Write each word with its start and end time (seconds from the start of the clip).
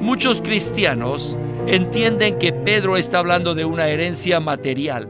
Muchos 0.00 0.40
cristianos 0.40 1.36
entienden 1.66 2.38
que 2.38 2.52
Pedro 2.52 2.96
está 2.96 3.18
hablando 3.18 3.54
de 3.54 3.66
una 3.66 3.88
herencia 3.88 4.40
material 4.40 5.08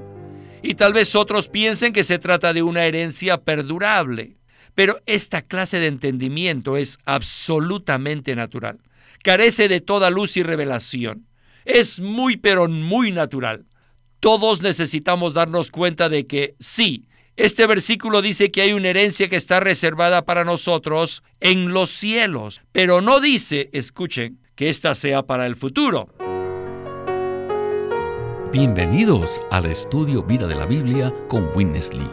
y 0.63 0.75
tal 0.75 0.93
vez 0.93 1.15
otros 1.15 1.49
piensen 1.49 1.93
que 1.93 2.03
se 2.03 2.19
trata 2.19 2.53
de 2.53 2.63
una 2.63 2.85
herencia 2.85 3.39
perdurable. 3.39 4.37
Pero 4.75 5.01
esta 5.07 5.43
clase 5.43 5.79
de 5.79 5.87
entendimiento 5.87 6.77
es 6.77 6.99
absolutamente 7.05 8.35
natural. 8.35 8.79
Carece 9.23 9.69
de 9.69 9.81
toda 9.81 10.11
luz 10.11 10.37
y 10.37 10.43
revelación. 10.43 11.27
Es 11.65 12.01
muy 12.01 12.37
pero 12.37 12.69
muy 12.69 13.13
natural. 13.13 13.67
Todos 14.19 14.61
necesitamos 14.61 15.35
darnos 15.35 15.71
cuenta 15.71 16.09
de 16.09 16.27
que 16.27 16.57
sí, 16.59 17.07
este 17.37 17.67
versículo 17.67 18.23
dice 18.23 18.51
que 18.51 18.63
hay 18.63 18.73
una 18.73 18.89
herencia 18.89 19.29
que 19.29 19.37
está 19.37 19.61
reservada 19.61 20.25
para 20.25 20.45
nosotros 20.45 21.23
en 21.41 21.69
los 21.73 21.91
cielos, 21.91 22.61
pero 22.73 23.01
no 23.01 23.21
dice, 23.21 23.71
escuchen, 23.73 24.41
que 24.61 24.69
ésta 24.69 24.95
sea 24.95 25.23
para 25.23 25.47
el 25.47 25.57
futuro. 25.57 26.11
Bienvenidos 28.53 29.41
al 29.51 29.65
estudio 29.65 30.23
Vida 30.23 30.47
de 30.47 30.55
la 30.55 30.67
Biblia 30.67 31.15
con 31.29 31.49
Winnesley. 31.55 32.07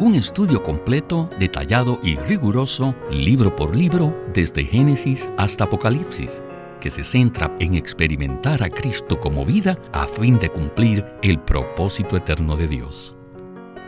Un 0.00 0.16
estudio 0.16 0.60
completo, 0.64 1.30
detallado 1.38 2.00
y 2.02 2.16
riguroso, 2.16 2.92
libro 3.08 3.54
por 3.54 3.76
libro, 3.76 4.12
desde 4.34 4.64
Génesis 4.64 5.30
hasta 5.38 5.62
Apocalipsis, 5.62 6.42
que 6.80 6.90
se 6.90 7.04
centra 7.04 7.54
en 7.60 7.74
experimentar 7.74 8.64
a 8.64 8.68
Cristo 8.68 9.20
como 9.20 9.44
vida 9.44 9.78
a 9.92 10.08
fin 10.08 10.40
de 10.40 10.48
cumplir 10.48 11.06
el 11.22 11.38
propósito 11.38 12.16
eterno 12.16 12.56
de 12.56 12.66
Dios. 12.66 13.14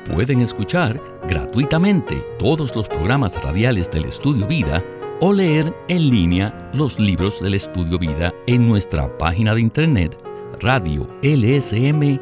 Pueden 0.05 0.41
escuchar 0.41 1.03
gratuitamente 1.29 2.25
todos 2.39 2.77
los 2.77 2.87
programas 2.87 3.35
radiales 3.43 3.91
del 3.91 4.05
Estudio 4.05 4.47
Vida 4.47 4.85
o 5.21 5.33
leer 5.33 5.75
en 5.89 6.11
línea 6.11 6.71
los 6.75 6.99
libros 6.99 7.41
del 7.41 7.55
Estudio 7.55 7.99
Vida 7.99 8.33
en 8.47 8.69
nuestra 8.69 9.17
página 9.19 9.55
de 9.55 9.61
internet 9.61 10.19
radiolsm.com. 10.61 12.17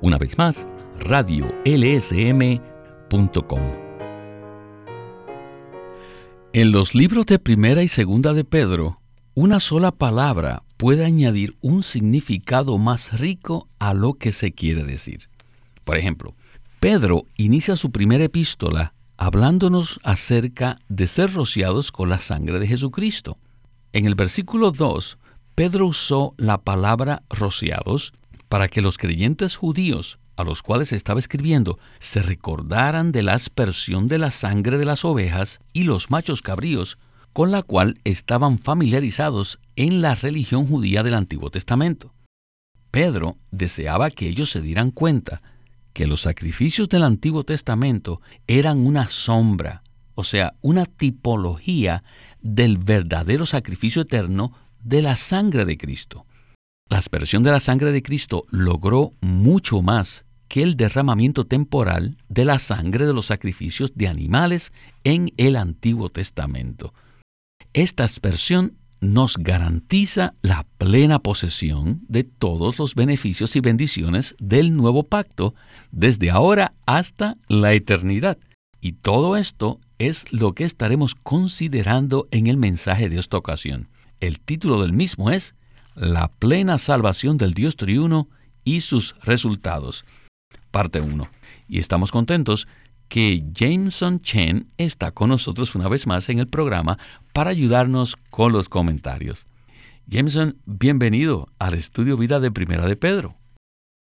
Una 0.00 0.18
vez 0.18 0.38
más, 0.38 0.66
radiolsm.com. 1.00 1.52
En 6.54 6.70
los 6.72 6.94
libros 6.94 7.26
de 7.26 7.38
Primera 7.38 7.82
y 7.82 7.88
Segunda 7.88 8.34
de 8.34 8.44
Pedro, 8.44 9.00
una 9.34 9.58
sola 9.60 9.90
palabra 9.92 10.62
puede 10.76 11.04
añadir 11.04 11.56
un 11.60 11.82
significado 11.82 12.76
más 12.76 13.18
rico 13.18 13.68
a 13.78 13.94
lo 13.94 14.14
que 14.14 14.32
se 14.32 14.52
quiere 14.52 14.84
decir. 14.84 15.28
Por 15.84 15.96
ejemplo, 15.96 16.34
Pedro 16.80 17.24
inicia 17.36 17.76
su 17.76 17.90
primera 17.90 18.24
epístola 18.24 18.92
hablándonos 19.24 20.00
acerca 20.02 20.80
de 20.88 21.06
ser 21.06 21.32
rociados 21.32 21.92
con 21.92 22.08
la 22.08 22.18
sangre 22.18 22.58
de 22.58 22.66
Jesucristo. 22.66 23.38
En 23.92 24.06
el 24.06 24.16
versículo 24.16 24.72
2, 24.72 25.16
Pedro 25.54 25.86
usó 25.86 26.34
la 26.38 26.58
palabra 26.58 27.22
rociados 27.30 28.12
para 28.48 28.66
que 28.66 28.82
los 28.82 28.98
creyentes 28.98 29.54
judíos 29.54 30.18
a 30.34 30.42
los 30.42 30.64
cuales 30.64 30.92
estaba 30.92 31.20
escribiendo 31.20 31.78
se 32.00 32.20
recordaran 32.20 33.12
de 33.12 33.22
la 33.22 33.34
aspersión 33.34 34.08
de 34.08 34.18
la 34.18 34.32
sangre 34.32 34.76
de 34.76 34.86
las 34.86 35.04
ovejas 35.04 35.60
y 35.72 35.84
los 35.84 36.10
machos 36.10 36.42
cabríos 36.42 36.98
con 37.32 37.52
la 37.52 37.62
cual 37.62 38.00
estaban 38.02 38.58
familiarizados 38.58 39.60
en 39.76 40.02
la 40.02 40.16
religión 40.16 40.66
judía 40.66 41.04
del 41.04 41.14
Antiguo 41.14 41.48
Testamento. 41.48 42.12
Pedro 42.90 43.36
deseaba 43.52 44.10
que 44.10 44.28
ellos 44.28 44.50
se 44.50 44.60
dieran 44.60 44.90
cuenta 44.90 45.42
que 45.92 46.06
los 46.06 46.22
sacrificios 46.22 46.88
del 46.88 47.02
Antiguo 47.04 47.44
Testamento 47.44 48.20
eran 48.46 48.78
una 48.78 49.08
sombra, 49.10 49.82
o 50.14 50.24
sea, 50.24 50.54
una 50.60 50.86
tipología 50.86 52.04
del 52.40 52.78
verdadero 52.78 53.46
sacrificio 53.46 54.02
eterno 54.02 54.52
de 54.82 55.02
la 55.02 55.16
sangre 55.16 55.64
de 55.64 55.78
Cristo. 55.78 56.26
La 56.88 56.98
aspersión 56.98 57.42
de 57.42 57.50
la 57.50 57.60
sangre 57.60 57.92
de 57.92 58.02
Cristo 58.02 58.44
logró 58.50 59.12
mucho 59.20 59.80
más 59.80 60.24
que 60.48 60.62
el 60.62 60.76
derramamiento 60.76 61.46
temporal 61.46 62.18
de 62.28 62.44
la 62.44 62.58
sangre 62.58 63.06
de 63.06 63.14
los 63.14 63.26
sacrificios 63.26 63.92
de 63.94 64.08
animales 64.08 64.72
en 65.02 65.32
el 65.38 65.56
Antiguo 65.56 66.10
Testamento. 66.10 66.92
Esta 67.72 68.04
aspersión 68.04 68.76
nos 69.02 69.36
garantiza 69.36 70.34
la 70.42 70.64
plena 70.78 71.18
posesión 71.18 72.02
de 72.08 72.22
todos 72.22 72.78
los 72.78 72.94
beneficios 72.94 73.56
y 73.56 73.60
bendiciones 73.60 74.36
del 74.38 74.76
nuevo 74.76 75.02
pacto 75.02 75.56
desde 75.90 76.30
ahora 76.30 76.72
hasta 76.86 77.36
la 77.48 77.72
eternidad. 77.74 78.38
Y 78.80 78.92
todo 78.92 79.36
esto 79.36 79.80
es 79.98 80.32
lo 80.32 80.54
que 80.54 80.62
estaremos 80.62 81.16
considerando 81.16 82.28
en 82.30 82.46
el 82.46 82.56
mensaje 82.56 83.08
de 83.08 83.18
esta 83.18 83.36
ocasión. 83.36 83.88
El 84.20 84.38
título 84.38 84.80
del 84.80 84.92
mismo 84.92 85.30
es 85.30 85.56
La 85.96 86.28
plena 86.28 86.78
salvación 86.78 87.38
del 87.38 87.54
Dios 87.54 87.74
triuno 87.74 88.28
y 88.62 88.82
sus 88.82 89.16
resultados. 89.22 90.04
Parte 90.70 91.00
1. 91.00 91.28
Y 91.68 91.80
estamos 91.80 92.12
contentos 92.12 92.68
que 93.12 93.44
Jameson 93.52 94.22
Chen 94.22 94.70
está 94.78 95.10
con 95.10 95.28
nosotros 95.28 95.74
una 95.74 95.86
vez 95.86 96.06
más 96.06 96.30
en 96.30 96.38
el 96.38 96.48
programa 96.48 96.98
para 97.34 97.50
ayudarnos 97.50 98.16
con 98.30 98.52
los 98.52 98.70
comentarios. 98.70 99.46
Jameson, 100.06 100.56
bienvenido 100.64 101.46
al 101.58 101.74
estudio 101.74 102.16
Vida 102.16 102.40
de 102.40 102.50
Primera 102.50 102.86
de 102.86 102.96
Pedro. 102.96 103.36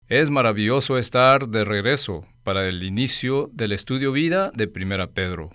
Es 0.08 0.28
maravilloso 0.28 0.98
estar 0.98 1.48
de 1.48 1.64
regreso 1.64 2.26
para 2.44 2.68
el 2.68 2.82
inicio 2.82 3.48
del 3.54 3.72
estudio 3.72 4.12
Vida 4.12 4.50
de 4.54 4.68
Primera 4.68 5.06
Pedro. 5.06 5.52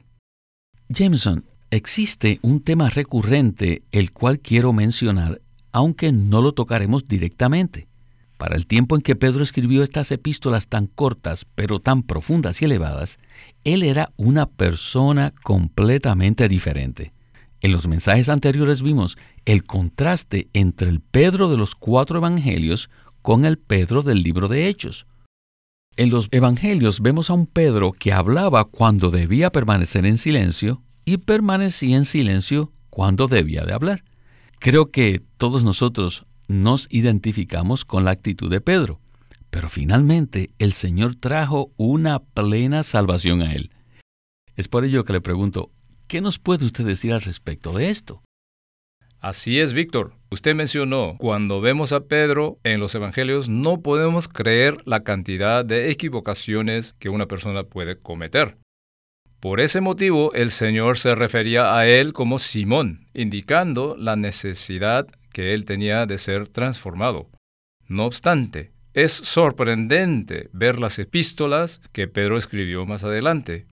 Jameson, 0.90 1.46
existe 1.70 2.40
un 2.42 2.64
tema 2.64 2.90
recurrente 2.90 3.84
el 3.92 4.14
cual 4.14 4.40
quiero 4.40 4.74
mencionar, 4.74 5.42
aunque 5.72 6.12
no 6.12 6.42
lo 6.42 6.54
tocaremos 6.54 7.06
directamente. 7.06 7.88
Para 8.44 8.58
el 8.58 8.68
tiempo 8.68 8.98
en 8.98 9.02
que 9.02 9.16
Pedro 9.16 9.42
escribió 9.42 9.84
estas 9.84 10.12
epístolas 10.12 10.68
tan 10.68 10.88
cortas, 10.88 11.46
pero 11.56 11.80
tan 11.80 12.04
profundas 12.04 12.62
y 12.62 12.66
elevadas, 12.66 13.18
él 13.64 13.84
era 13.84 14.10
una 14.18 14.48
persona 14.48 15.34
completamente 15.44 16.50
diferente. 16.50 17.14
En 17.62 17.72
los 17.72 17.88
mensajes 17.88 18.28
anteriores 18.28 18.82
vimos 18.82 19.18
el 19.46 19.64
contraste 19.64 20.50
entre 20.52 20.90
el 20.90 21.00
Pedro 21.00 21.48
de 21.48 21.56
los 21.56 21.74
cuatro 21.74 22.18
evangelios 22.18 22.90
con 23.22 23.46
el 23.46 23.58
Pedro 23.58 24.04
del 24.04 24.24
libro 24.24 24.50
de 24.50 24.68
Hechos. 24.68 25.06
En 25.96 26.10
los 26.10 26.28
evangelios 26.32 27.00
vemos 27.00 27.30
a 27.30 27.36
un 27.36 27.48
Pedro 27.48 27.94
que 27.94 28.12
hablaba 28.12 28.66
cuando 28.66 29.10
debía 29.10 29.54
permanecer 29.54 30.06
en 30.06 30.18
silencio 30.18 30.82
y 31.06 31.16
permanecía 31.16 31.96
en 31.96 32.04
silencio 32.04 32.74
cuando 32.90 33.30
debía 33.30 33.64
de 33.64 33.72
hablar. 33.72 34.04
Creo 34.60 34.92
que 34.92 35.22
todos 35.38 35.64
nosotros 35.64 36.26
nos 36.48 36.88
identificamos 36.90 37.86
con 37.86 38.06
la 38.06 38.12
actitud 38.12 38.50
de 38.50 38.62
Pedro, 38.62 39.00
pero 39.50 39.70
finalmente 39.70 40.52
el 40.60 40.74
Señor 40.74 41.16
trajo 41.16 41.72
una 41.78 42.20
plena 42.20 42.84
salvación 42.84 43.42
a 43.42 43.54
él. 43.54 43.72
Es 44.56 44.68
por 44.68 44.86
ello 44.86 45.04
que 45.04 45.14
le 45.14 45.22
pregunto, 45.22 45.72
¿qué 46.08 46.22
nos 46.22 46.40
puede 46.40 46.66
usted 46.66 46.86
decir 46.86 47.14
al 47.14 47.22
respecto 47.22 47.74
de 47.74 47.90
esto? 47.90 48.24
Así 49.20 49.60
es, 49.60 49.74
Víctor. 49.74 50.16
Usted 50.32 50.54
mencionó, 50.54 51.16
cuando 51.18 51.62
vemos 51.62 51.94
a 51.94 52.02
Pedro 52.02 52.60
en 52.64 52.82
los 52.82 52.94
Evangelios, 52.94 53.48
no 53.48 53.82
podemos 53.82 54.28
creer 54.28 54.78
la 54.86 55.04
cantidad 55.04 55.64
de 55.64 55.92
equivocaciones 55.92 56.94
que 57.00 57.08
una 57.08 57.26
persona 57.26 57.64
puede 57.64 57.98
cometer. 57.98 58.58
Por 59.40 59.62
ese 59.62 59.80
motivo, 59.80 60.34
el 60.34 60.52
Señor 60.52 60.98
se 60.98 61.16
refería 61.16 61.78
a 61.78 61.88
él 61.88 62.12
como 62.12 62.38
Simón, 62.38 63.08
indicando 63.14 63.96
la 63.98 64.16
necesidad 64.16 65.08
que 65.34 65.54
él 65.54 65.66
tenía 65.66 66.06
de 66.06 66.18
ser 66.18 66.48
transformado. 66.48 67.30
No 67.88 68.06
obstante, 68.06 68.72
es 68.94 69.12
sorprendente 69.12 70.50
ver 70.54 70.80
las 70.80 71.00
epístolas 71.00 71.82
que 71.92 72.08
Pedro 72.08 72.38
escribió 72.38 72.86
más 72.86 73.04
adelante. 73.04 73.66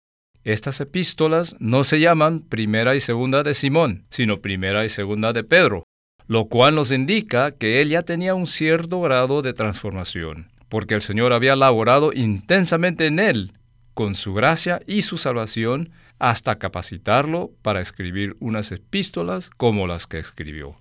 Estas 0.43 0.79
epístolas 0.79 1.55
no 1.59 1.83
se 1.83 1.99
llaman 1.99 2.41
primera 2.41 2.95
y 2.95 3.01
segunda 3.01 3.43
de 3.43 3.53
Simón, 3.53 4.05
sino 4.09 4.41
primera 4.41 4.85
y 4.85 4.89
segunda 4.89 5.33
de 5.33 5.43
Pedro, 5.43 5.83
lo 6.27 6.45
cual 6.45 6.75
nos 6.75 6.91
indica 6.91 7.51
que 7.51 7.81
él 7.81 7.89
ya 7.89 8.01
tenía 8.01 8.33
un 8.33 8.47
cierto 8.47 9.01
grado 9.01 9.41
de 9.41 9.53
transformación, 9.53 10.49
porque 10.69 10.95
el 10.95 11.01
Señor 11.01 11.33
había 11.33 11.55
laborado 11.55 12.13
intensamente 12.13 13.07
en 13.07 13.19
él, 13.19 13.51
con 13.93 14.15
su 14.15 14.33
gracia 14.33 14.81
y 14.87 15.01
su 15.01 15.17
salvación, 15.17 15.91
hasta 16.19 16.57
capacitarlo 16.57 17.51
para 17.61 17.81
escribir 17.81 18.37
unas 18.39 18.71
epístolas 18.71 19.49
como 19.49 19.87
las 19.87 20.07
que 20.07 20.19
escribió. 20.19 20.77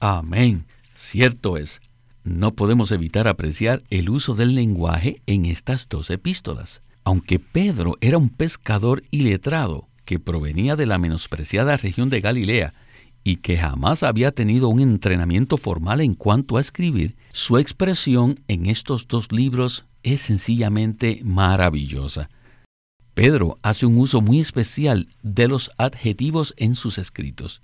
Amén. 0.00 0.64
Cierto 0.94 1.58
es. 1.58 1.82
No 2.24 2.52
podemos 2.52 2.90
evitar 2.90 3.28
apreciar 3.28 3.82
el 3.90 4.08
uso 4.08 4.34
del 4.34 4.54
lenguaje 4.54 5.20
en 5.26 5.44
estas 5.44 5.90
dos 5.90 6.08
epístolas. 6.08 6.80
Aunque 7.04 7.38
Pedro 7.38 7.96
era 8.00 8.16
un 8.16 8.30
pescador 8.30 9.02
iletrado 9.10 9.88
que 10.06 10.18
provenía 10.18 10.74
de 10.74 10.86
la 10.86 10.96
menospreciada 10.96 11.76
región 11.76 12.08
de 12.08 12.22
Galilea 12.22 12.72
y 13.24 13.36
que 13.36 13.58
jamás 13.58 14.02
había 14.02 14.32
tenido 14.32 14.68
un 14.70 14.80
entrenamiento 14.80 15.58
formal 15.58 16.00
en 16.00 16.14
cuanto 16.14 16.56
a 16.56 16.62
escribir, 16.62 17.14
su 17.32 17.58
expresión 17.58 18.40
en 18.48 18.66
estos 18.66 19.06
dos 19.06 19.30
libros 19.30 19.84
es 20.02 20.22
sencillamente 20.22 21.20
maravillosa. 21.24 22.30
Pedro 23.12 23.58
hace 23.62 23.84
un 23.84 23.98
uso 23.98 24.22
muy 24.22 24.40
especial 24.40 25.08
de 25.22 25.46
los 25.46 25.70
adjetivos 25.76 26.54
en 26.56 26.74
sus 26.74 26.96
escritos. 26.96 27.60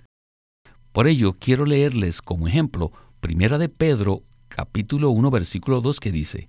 Por 0.96 1.08
ello, 1.08 1.36
quiero 1.38 1.66
leerles 1.66 2.22
como 2.22 2.48
ejemplo 2.48 2.90
Primera 3.20 3.58
de 3.58 3.68
Pedro, 3.68 4.22
capítulo 4.48 5.10
1, 5.10 5.30
versículo 5.30 5.82
2, 5.82 6.00
que 6.00 6.10
dice, 6.10 6.48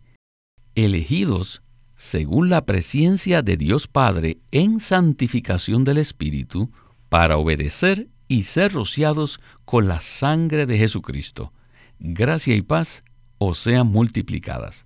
Elegidos 0.74 1.64
según 1.96 2.50
la 2.50 2.66
presencia 2.66 3.42
de 3.42 3.58
Dios 3.58 3.90
Padre 3.90 4.38
en 4.52 4.80
santificación 4.80 5.84
del 5.84 5.98
Espíritu, 5.98 6.72
para 7.10 7.36
obedecer 7.36 8.08
y 8.30 8.44
ser 8.44 8.72
rociados 8.72 9.42
con 9.66 9.90
la 9.90 10.00
sangre 10.00 10.66
de 10.66 10.78
Jesucristo. 10.78 11.52
Gracia 12.00 12.56
y 12.56 12.62
paz 12.62 13.04
os 13.40 13.60
sean 13.60 13.88
multiplicadas. 13.88 14.86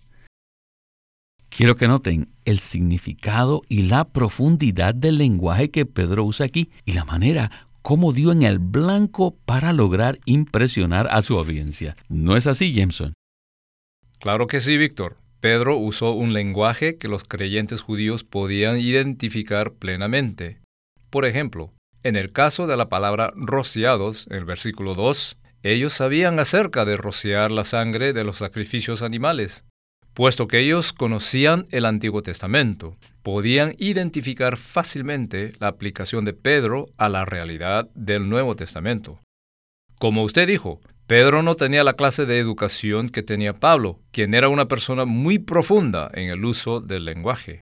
Quiero 1.50 1.76
que 1.76 1.88
noten 1.88 2.30
el 2.46 2.58
significado 2.58 3.62
y 3.70 3.84
la 3.84 4.06
profundidad 4.06 4.96
del 4.96 5.20
lenguaje 5.20 5.70
que 5.70 5.86
Pedro 5.86 6.24
usa 6.24 6.48
aquí 6.48 6.72
y 6.84 6.94
la 6.94 7.06
manera 7.06 7.70
como 7.82 8.14
dio 8.14 8.32
en 8.32 8.44
el 8.44 8.60
blanco 8.60 9.36
para 9.46 9.74
lograr 9.74 10.20
impresionar 10.26 11.08
a 11.10 11.22
su 11.22 11.38
audiencia. 11.38 11.96
¿No 12.10 12.36
es 12.38 12.48
así, 12.48 12.74
Jameson? 12.74 13.14
Claro 14.20 14.48
que 14.48 14.60
sí, 14.60 14.78
Víctor. 14.78 15.18
Pedro 15.40 15.78
usó 15.78 16.12
un 16.12 16.34
lenguaje 16.34 16.98
que 16.98 17.08
los 17.08 17.24
creyentes 17.24 17.82
judíos 17.82 18.24
podían 18.24 18.80
identificar 18.80 19.74
plenamente. 19.74 20.60
Por 21.10 21.26
ejemplo, 21.26 21.74
en 22.04 22.16
el 22.16 22.32
caso 22.32 22.68
de 22.68 22.78
la 22.78 22.90
palabra 22.90 23.34
rociados, 23.36 24.28
en 24.30 24.38
el 24.38 24.46
versículo 24.46 24.94
2, 24.94 25.38
ellos 25.64 25.94
sabían 25.94 26.40
acerca 26.40 26.86
de 26.86 26.98
rociar 26.98 27.52
la 27.52 27.64
sangre 27.64 28.14
de 28.14 28.24
los 28.24 28.38
sacrificios 28.38 29.02
animales. 29.02 29.66
Puesto 30.14 30.48
que 30.48 30.60
ellos 30.60 30.94
conocían 30.94 31.68
el 31.72 31.86
Antiguo 31.86 32.22
Testamento, 32.22 32.98
podían 33.24 33.76
identificar 33.78 34.58
fácilmente 34.58 35.54
la 35.60 35.68
aplicación 35.68 36.26
de 36.26 36.34
Pedro 36.34 36.88
a 36.98 37.10
la 37.10 37.26
realidad 37.26 37.90
del 37.94 38.30
Nuevo 38.30 38.56
Testamento. 38.56 39.20
Como 40.00 40.24
usted 40.24 40.48
dijo, 40.48 40.82
Pedro 41.08 41.44
no 41.44 41.56
tenía 41.56 41.84
la 41.84 41.94
clase 41.94 42.26
de 42.26 42.40
educación 42.40 43.10
que 43.10 43.22
tenía 43.22 43.54
Pablo, 43.54 44.00
quien 44.12 44.34
era 44.34 44.50
una 44.50 44.68
persona 44.68 45.06
muy 45.06 45.40
profunda 45.40 46.10
en 46.14 46.30
el 46.30 46.46
uso 46.46 46.80
del 46.80 47.06
lenguaje. 47.06 47.62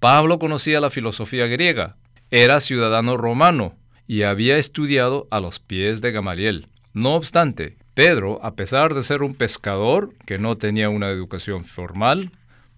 Pablo 0.00 0.38
conocía 0.38 0.80
la 0.80 0.90
filosofía 0.90 1.46
griega, 1.46 1.96
era 2.30 2.60
ciudadano 2.60 3.16
romano 3.16 3.76
y 4.06 4.22
había 4.22 4.56
estudiado 4.56 5.28
a 5.30 5.38
los 5.38 5.60
pies 5.60 6.00
de 6.00 6.12
Gamaliel. 6.12 6.66
No 6.92 7.14
obstante, 7.14 7.76
Pedro, 7.94 8.44
a 8.44 8.54
pesar 8.54 8.94
de 8.94 9.02
ser 9.02 9.22
un 9.22 9.34
pescador 9.34 10.14
que 10.26 10.38
no 10.38 10.56
tenía 10.56 10.88
una 10.88 11.08
educación 11.08 11.64
formal, 11.64 12.32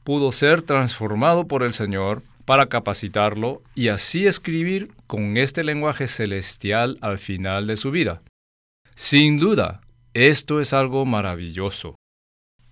pudo 0.04 0.30
ser 0.32 0.62
transformado 0.62 1.48
por 1.48 1.62
el 1.62 1.72
Señor 1.72 2.22
para 2.44 2.66
capacitarlo 2.66 3.62
y 3.74 3.88
así 3.88 4.26
escribir 4.26 4.92
con 5.06 5.36
este 5.36 5.64
lenguaje 5.64 6.06
celestial 6.06 6.98
al 7.00 7.18
final 7.18 7.66
de 7.66 7.76
su 7.76 7.90
vida. 7.90 8.22
Sin 8.94 9.38
duda, 9.38 9.80
esto 10.12 10.60
es 10.60 10.72
algo 10.72 11.04
maravilloso. 11.06 11.96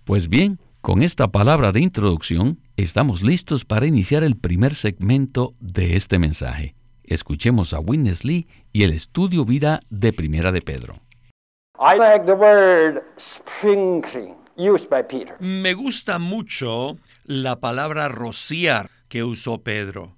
Pues 0.05 0.29
bien, 0.29 0.59
con 0.81 1.01
esta 1.01 1.29
palabra 1.29 1.71
de 1.71 1.81
introducción, 1.81 2.59
estamos 2.77 3.23
listos 3.23 3.65
para 3.65 3.87
iniciar 3.87 4.23
el 4.23 4.37
primer 4.37 4.75
segmento 4.75 5.53
de 5.59 5.95
este 5.95 6.19
mensaje. 6.19 6.75
Escuchemos 7.03 7.73
a 7.73 7.79
Witness 7.79 8.23
Lee 8.23 8.47
y 8.71 8.83
el 8.83 8.91
estudio 8.91 9.43
vida 9.43 9.81
de 9.89 10.13
Primera 10.13 10.51
de 10.51 10.61
Pedro. 10.61 10.95
Me 15.39 15.73
gusta 15.73 16.19
mucho 16.19 16.97
la 17.23 17.59
palabra 17.59 18.07
rociar 18.09 18.89
que 19.07 19.23
usó 19.23 19.61
Pedro. 19.61 20.15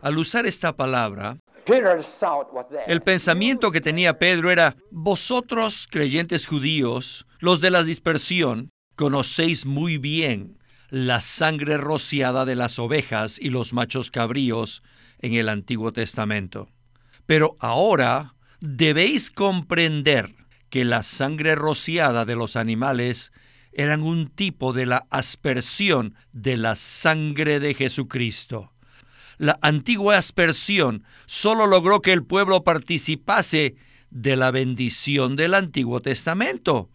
Al 0.00 0.18
usar 0.18 0.46
esta 0.46 0.76
palabra, 0.76 1.38
el 2.86 3.02
pensamiento 3.02 3.70
que 3.70 3.80
tenía 3.80 4.18
Pedro 4.18 4.50
era, 4.50 4.76
vosotros 4.90 5.88
creyentes 5.90 6.46
judíos, 6.46 7.26
los 7.38 7.60
de 7.60 7.70
la 7.70 7.84
dispersión, 7.84 8.70
conocéis 8.96 9.66
muy 9.66 9.98
bien 9.98 10.58
la 10.90 11.20
sangre 11.20 11.76
rociada 11.76 12.44
de 12.44 12.54
las 12.54 12.78
ovejas 12.78 13.38
y 13.38 13.50
los 13.50 13.72
machos 13.72 14.10
cabríos 14.10 14.82
en 15.18 15.34
el 15.34 15.48
Antiguo 15.48 15.92
Testamento. 15.92 16.68
Pero 17.26 17.56
ahora 17.58 18.34
debéis 18.60 19.30
comprender 19.30 20.34
que 20.70 20.84
la 20.84 21.02
sangre 21.02 21.54
rociada 21.54 22.24
de 22.24 22.36
los 22.36 22.56
animales 22.56 23.32
eran 23.76 24.02
un 24.02 24.28
tipo 24.28 24.72
de 24.72 24.86
la 24.86 25.06
aspersión 25.10 26.14
de 26.32 26.56
la 26.56 26.74
sangre 26.74 27.60
de 27.60 27.74
Jesucristo. 27.74 28.72
La 29.38 29.58
antigua 29.62 30.16
aspersión 30.16 31.04
solo 31.26 31.66
logró 31.66 32.00
que 32.00 32.12
el 32.12 32.24
pueblo 32.24 32.62
participase 32.62 33.76
de 34.10 34.36
la 34.36 34.50
bendición 34.50 35.36
del 35.36 35.54
Antiguo 35.54 36.00
Testamento. 36.00 36.90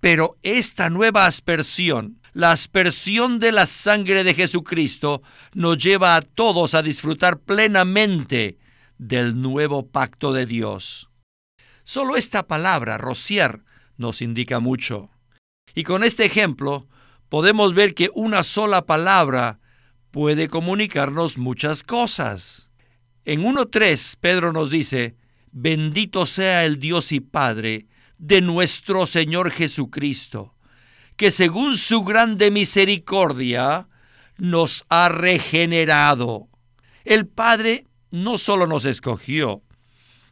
Pero 0.00 0.36
esta 0.42 0.90
nueva 0.90 1.26
aspersión, 1.26 2.20
la 2.32 2.52
aspersión 2.52 3.38
de 3.38 3.52
la 3.52 3.66
sangre 3.66 4.24
de 4.24 4.34
Jesucristo, 4.34 5.22
nos 5.52 5.76
lleva 5.76 6.16
a 6.16 6.22
todos 6.22 6.74
a 6.74 6.82
disfrutar 6.82 7.40
plenamente 7.40 8.58
del 8.96 9.40
nuevo 9.40 9.88
pacto 9.88 10.32
de 10.32 10.46
Dios. 10.46 11.10
Solo 11.82 12.16
esta 12.16 12.46
palabra, 12.46 12.96
rociar, 12.96 13.64
nos 13.96 14.22
indica 14.22 14.60
mucho. 14.60 15.10
Y 15.74 15.84
con 15.84 16.04
este 16.04 16.24
ejemplo 16.24 16.86
podemos 17.28 17.74
ver 17.74 17.94
que 17.94 18.10
una 18.14 18.42
sola 18.42 18.86
palabra 18.86 19.60
puede 20.10 20.48
comunicarnos 20.48 21.38
muchas 21.38 21.82
cosas. 21.82 22.70
En 23.24 23.42
1.3 23.42 24.16
Pedro 24.20 24.52
nos 24.52 24.70
dice, 24.70 25.16
bendito 25.52 26.26
sea 26.26 26.64
el 26.64 26.78
Dios 26.78 27.12
y 27.12 27.20
Padre 27.20 27.86
de 28.18 28.40
nuestro 28.40 29.06
Señor 29.06 29.50
Jesucristo, 29.50 30.54
que 31.16 31.30
según 31.30 31.76
su 31.76 32.04
grande 32.04 32.50
misericordia 32.50 33.88
nos 34.36 34.84
ha 34.88 35.08
regenerado. 35.08 36.48
El 37.04 37.26
Padre 37.26 37.84
no 38.10 38.38
solo 38.38 38.66
nos 38.66 38.84
escogió, 38.84 39.62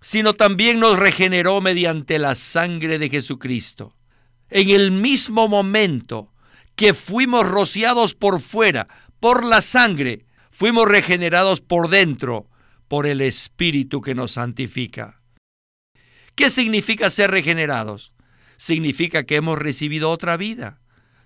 sino 0.01 0.35
también 0.35 0.81
nos 0.81 0.99
regeneró 0.99 1.61
mediante 1.61 2.19
la 2.19 2.35
sangre 2.35 2.99
de 2.99 3.11
Jesucristo. 3.11 3.95
En 4.51 4.71
el 4.71 4.91
mismo 4.91 5.49
momento 5.49 6.33
que 6.77 6.95
fuimos 6.95 7.49
rociados 7.49 8.15
por 8.15 8.41
fuera, 8.41 8.87
por 9.19 9.45
la 9.45 9.61
sangre, 9.61 10.27
fuimos 10.51 10.87
regenerados 10.87 11.61
por 11.61 11.89
dentro, 11.89 12.49
por 12.87 13.07
el 13.07 13.21
Espíritu 13.21 14.01
que 14.01 14.15
nos 14.15 14.33
santifica. 14.33 15.21
¿Qué 16.35 16.51
significa 16.51 17.11
ser 17.11 17.31
regenerados? 17.31 18.13
Significa 18.57 19.25
que 19.25 19.37
hemos 19.37 19.59
recibido 19.59 20.11
otra 20.11 20.37
vida, 20.37 20.81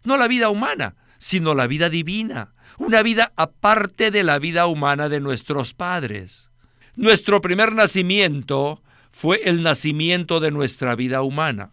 no 0.04 0.16
la 0.16 0.28
vida 0.28 0.48
humana, 0.48 0.96
sino 1.18 1.54
la 1.54 1.66
vida 1.66 1.90
divina, 1.90 2.54
una 2.78 3.02
vida 3.02 3.32
aparte 3.36 4.10
de 4.10 4.22
la 4.22 4.38
vida 4.38 4.66
humana 4.66 5.08
de 5.08 5.20
nuestros 5.20 5.74
padres. 5.74 6.50
Nuestro 6.96 7.40
primer 7.40 7.74
nacimiento 7.74 8.82
fue 9.12 9.42
el 9.44 9.62
nacimiento 9.62 10.40
de 10.40 10.50
nuestra 10.50 10.94
vida 10.94 11.22
humana 11.22 11.72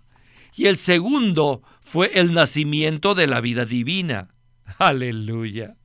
y 0.58 0.66
el 0.66 0.78
segundo 0.78 1.62
fue 1.82 2.12
el 2.16 2.34
nacimiento 2.34 3.14
de 3.14 3.28
la 3.28 3.42
vida 3.42 3.64
divina. 3.66 4.34
Aleluya. 4.80 5.78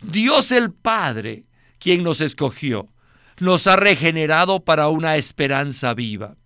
Dios 0.00 0.52
el 0.52 0.72
Padre, 0.72 1.46
quien 1.80 2.04
nos 2.04 2.20
escogió, 2.20 2.92
nos 3.40 3.66
ha 3.66 3.74
regenerado 3.74 4.64
para 4.64 4.88
una 4.88 5.16
esperanza 5.16 5.94
viva. 5.94 6.36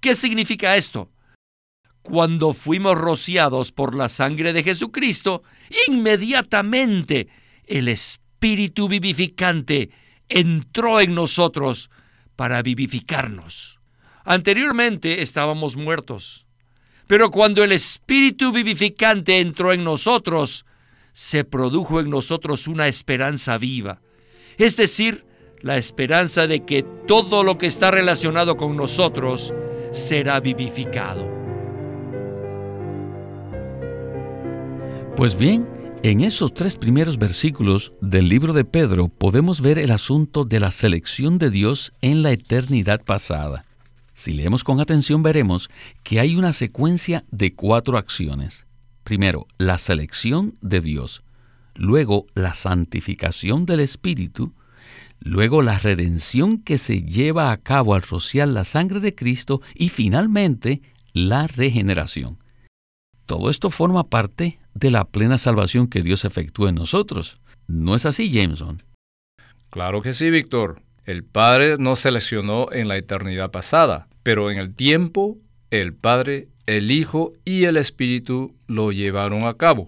¿Qué 0.00 0.14
significa 0.14 0.76
esto? 0.76 1.10
Cuando 2.02 2.52
fuimos 2.52 2.96
rociados 2.96 3.72
por 3.72 3.96
la 3.96 4.10
sangre 4.10 4.52
de 4.52 4.62
Jesucristo, 4.62 5.42
inmediatamente 5.88 7.28
el 7.64 7.88
Espíritu 7.88 8.86
vivificante 8.86 9.90
entró 10.28 11.00
en 11.00 11.14
nosotros 11.14 11.90
para 12.36 12.60
vivificarnos. 12.60 13.80
Anteriormente 14.24 15.22
estábamos 15.22 15.76
muertos, 15.76 16.45
pero 17.06 17.30
cuando 17.30 17.62
el 17.62 17.72
Espíritu 17.72 18.52
vivificante 18.52 19.40
entró 19.40 19.72
en 19.72 19.84
nosotros, 19.84 20.66
se 21.12 21.44
produjo 21.44 22.00
en 22.00 22.10
nosotros 22.10 22.68
una 22.68 22.88
esperanza 22.88 23.58
viva, 23.58 24.00
es 24.58 24.76
decir, 24.76 25.24
la 25.62 25.78
esperanza 25.78 26.46
de 26.46 26.64
que 26.64 26.84
todo 27.06 27.42
lo 27.42 27.58
que 27.58 27.66
está 27.66 27.90
relacionado 27.90 28.56
con 28.56 28.76
nosotros 28.76 29.54
será 29.92 30.40
vivificado. 30.40 31.36
Pues 35.16 35.36
bien, 35.36 35.66
en 36.02 36.20
esos 36.20 36.52
tres 36.52 36.76
primeros 36.76 37.18
versículos 37.18 37.92
del 38.00 38.28
libro 38.28 38.52
de 38.52 38.64
Pedro 38.64 39.08
podemos 39.08 39.60
ver 39.60 39.78
el 39.78 39.90
asunto 39.90 40.44
de 40.44 40.60
la 40.60 40.70
selección 40.70 41.38
de 41.38 41.50
Dios 41.50 41.90
en 42.02 42.22
la 42.22 42.32
eternidad 42.32 43.02
pasada. 43.02 43.65
Si 44.16 44.32
leemos 44.32 44.64
con 44.64 44.80
atención 44.80 45.22
veremos 45.22 45.68
que 46.02 46.20
hay 46.20 46.36
una 46.36 46.54
secuencia 46.54 47.26
de 47.30 47.54
cuatro 47.54 47.98
acciones. 47.98 48.66
Primero, 49.04 49.46
la 49.58 49.76
selección 49.76 50.56
de 50.62 50.80
Dios, 50.80 51.22
luego 51.74 52.24
la 52.32 52.54
santificación 52.54 53.66
del 53.66 53.80
Espíritu, 53.80 54.54
luego 55.20 55.60
la 55.60 55.78
redención 55.78 56.56
que 56.56 56.78
se 56.78 57.02
lleva 57.02 57.52
a 57.52 57.58
cabo 57.58 57.94
al 57.94 58.00
rociar 58.00 58.48
la 58.48 58.64
sangre 58.64 59.00
de 59.00 59.14
Cristo 59.14 59.60
y 59.74 59.90
finalmente 59.90 60.80
la 61.12 61.46
regeneración. 61.46 62.38
Todo 63.26 63.50
esto 63.50 63.68
forma 63.68 64.08
parte 64.08 64.58
de 64.72 64.90
la 64.90 65.04
plena 65.04 65.36
salvación 65.36 65.88
que 65.88 66.00
Dios 66.00 66.24
efectúa 66.24 66.70
en 66.70 66.76
nosotros. 66.76 67.38
¿No 67.66 67.94
es 67.94 68.06
así, 68.06 68.30
Jameson? 68.30 68.82
Claro 69.68 70.00
que 70.00 70.14
sí, 70.14 70.30
Víctor. 70.30 70.85
El 71.06 71.22
Padre 71.22 71.76
nos 71.78 72.00
seleccionó 72.00 72.72
en 72.72 72.88
la 72.88 72.96
eternidad 72.96 73.52
pasada, 73.52 74.08
pero 74.24 74.50
en 74.50 74.58
el 74.58 74.74
tiempo, 74.74 75.38
el 75.70 75.94
Padre, 75.94 76.48
el 76.66 76.90
Hijo 76.90 77.32
y 77.44 77.62
el 77.62 77.76
Espíritu 77.76 78.56
lo 78.66 78.90
llevaron 78.90 79.46
a 79.46 79.54
cabo. 79.54 79.86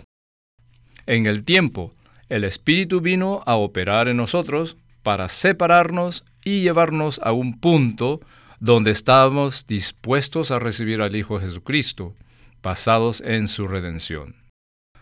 En 1.07 1.27
el 1.27 1.43
tiempo, 1.45 1.93
el 2.29 2.45
Espíritu 2.45 3.01
vino 3.01 3.43
a 3.47 3.57
operar 3.57 4.07
en 4.07 4.17
nosotros 4.17 4.77
para 5.03 5.29
separarnos 5.29 6.25
y 6.45 6.61
llevarnos 6.63 7.21
a 7.25 7.33
un 7.33 7.59
punto 7.59 8.21
donde 8.61 8.93
estábamos 8.93 9.67
dispuestos 9.67 10.53
a 10.53 10.61
recibir 10.61 11.03
al 11.03 11.17
Hijo 11.17 11.41
Jesucristo, 11.41 12.15
basados 12.63 13.23
en 13.23 13.49
su 13.49 13.67
redención. 13.67 14.37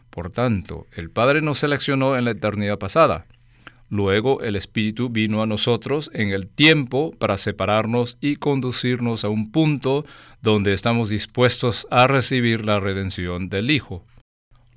Por 0.09 0.31
tanto, 0.31 0.87
el 0.93 1.11
Padre 1.11 1.43
nos 1.43 1.59
seleccionó 1.59 2.17
en 2.17 2.25
la 2.25 2.31
eternidad 2.31 2.79
pasada. 2.79 3.27
Luego 3.89 4.43
el 4.43 4.57
Espíritu 4.57 5.11
vino 5.11 5.43
a 5.43 5.47
nosotros 5.47 6.11
en 6.13 6.31
el 6.31 6.49
tiempo 6.49 7.13
para 7.19 7.39
separarnos 7.39 8.19
y 8.21 8.37
conducirnos 8.37 9.25
a 9.25 9.29
un 9.29 9.53
punto 9.53 10.05
donde 10.43 10.73
estamos 10.73 11.09
dispuestos 11.09 11.87
a 11.91 12.07
recibir 12.07 12.65
la 12.65 12.81
redención 12.81 13.49
del 13.49 13.71
Hijo. 13.71 14.05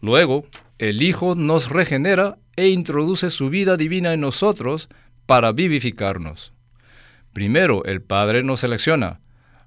Luego, 0.02 0.46
el 0.78 1.02
Hijo 1.02 1.36
nos 1.36 1.70
regenera 1.70 2.38
e 2.56 2.70
introduce 2.70 3.30
su 3.30 3.50
vida 3.50 3.78
divina 3.78 4.14
en 4.14 4.22
nosotros 4.22 4.90
para 5.26 5.52
vivificarnos. 5.52 6.54
Primero 7.34 7.84
el 7.86 8.02
Padre 8.02 8.44
nos 8.44 8.62
selecciona, 8.62 9.22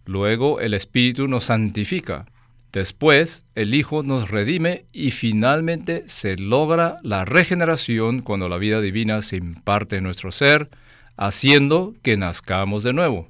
luego 0.05 0.61
el 0.61 0.75
Espíritu 0.75 1.29
nos 1.29 1.45
santifica, 1.45 2.27
después 2.73 3.45
el 3.55 3.75
Hijo 3.75 4.03
nos 4.03 4.31
redime 4.31 4.87
y 4.93 5.11
finalmente 5.11 6.05
se 6.07 6.37
logra 6.37 6.97
la 7.03 7.25
regeneración 7.25 8.21
cuando 8.23 8.49
la 8.49 8.59
vida 8.59 8.81
divina 8.81 9.23
se 9.23 9.37
imparte 9.37 9.97
en 9.97 10.05
nuestro 10.05 10.33
ser, 10.33 10.71
haciendo 11.17 11.95
que 12.03 12.17
nazcamos 12.17 12.83
de 12.83 12.93
nuevo. 12.93 13.29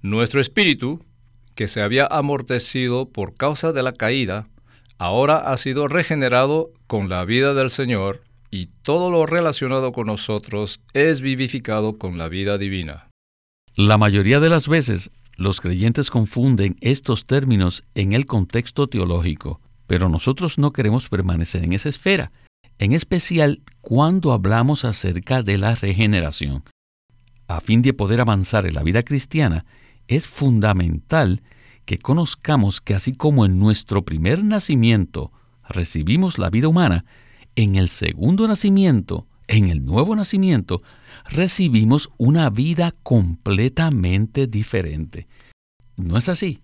Nuestro 0.00 0.40
espíritu, 0.40 1.04
que 1.54 1.68
se 1.68 1.82
había 1.82 2.06
amortecido 2.06 3.08
por 3.08 3.34
causa 3.34 3.72
de 3.72 3.82
la 3.82 3.92
caída, 3.92 4.48
ahora 4.98 5.38
ha 5.38 5.56
sido 5.56 5.88
regenerado 5.88 6.70
con 6.86 7.08
la 7.08 7.24
vida 7.24 7.54
del 7.54 7.70
Señor 7.70 8.22
y 8.50 8.66
todo 8.82 9.10
lo 9.10 9.26
relacionado 9.26 9.92
con 9.92 10.06
nosotros 10.06 10.80
es 10.92 11.20
vivificado 11.20 11.98
con 11.98 12.18
la 12.18 12.28
vida 12.28 12.58
divina. 12.58 13.08
La 13.74 13.96
mayoría 13.96 14.38
de 14.40 14.50
las 14.50 14.68
veces 14.68 15.10
los 15.36 15.60
creyentes 15.60 16.10
confunden 16.10 16.76
estos 16.80 17.26
términos 17.26 17.84
en 17.94 18.12
el 18.12 18.26
contexto 18.26 18.86
teológico, 18.86 19.60
pero 19.86 20.08
nosotros 20.08 20.58
no 20.58 20.72
queremos 20.72 21.08
permanecer 21.08 21.64
en 21.64 21.72
esa 21.72 21.88
esfera, 21.88 22.32
en 22.78 22.92
especial 22.92 23.62
cuando 23.80 24.32
hablamos 24.32 24.84
acerca 24.84 25.42
de 25.42 25.58
la 25.58 25.74
regeneración. 25.74 26.62
A 27.48 27.60
fin 27.60 27.82
de 27.82 27.92
poder 27.92 28.20
avanzar 28.20 28.66
en 28.66 28.74
la 28.74 28.82
vida 28.82 29.02
cristiana, 29.02 29.66
es 30.08 30.26
fundamental 30.26 31.42
que 31.84 31.98
conozcamos 31.98 32.80
que 32.80 32.94
así 32.94 33.12
como 33.12 33.44
en 33.44 33.58
nuestro 33.58 34.04
primer 34.04 34.44
nacimiento 34.44 35.32
recibimos 35.68 36.38
la 36.38 36.50
vida 36.50 36.68
humana, 36.68 37.04
en 37.56 37.76
el 37.76 37.88
segundo 37.88 38.48
nacimiento 38.48 39.26
en 39.52 39.68
el 39.68 39.84
nuevo 39.84 40.16
nacimiento, 40.16 40.82
recibimos 41.30 42.10
una 42.16 42.48
vida 42.48 42.94
completamente 43.02 44.46
diferente. 44.46 45.28
¿No 45.96 46.16
es 46.16 46.30
así? 46.30 46.60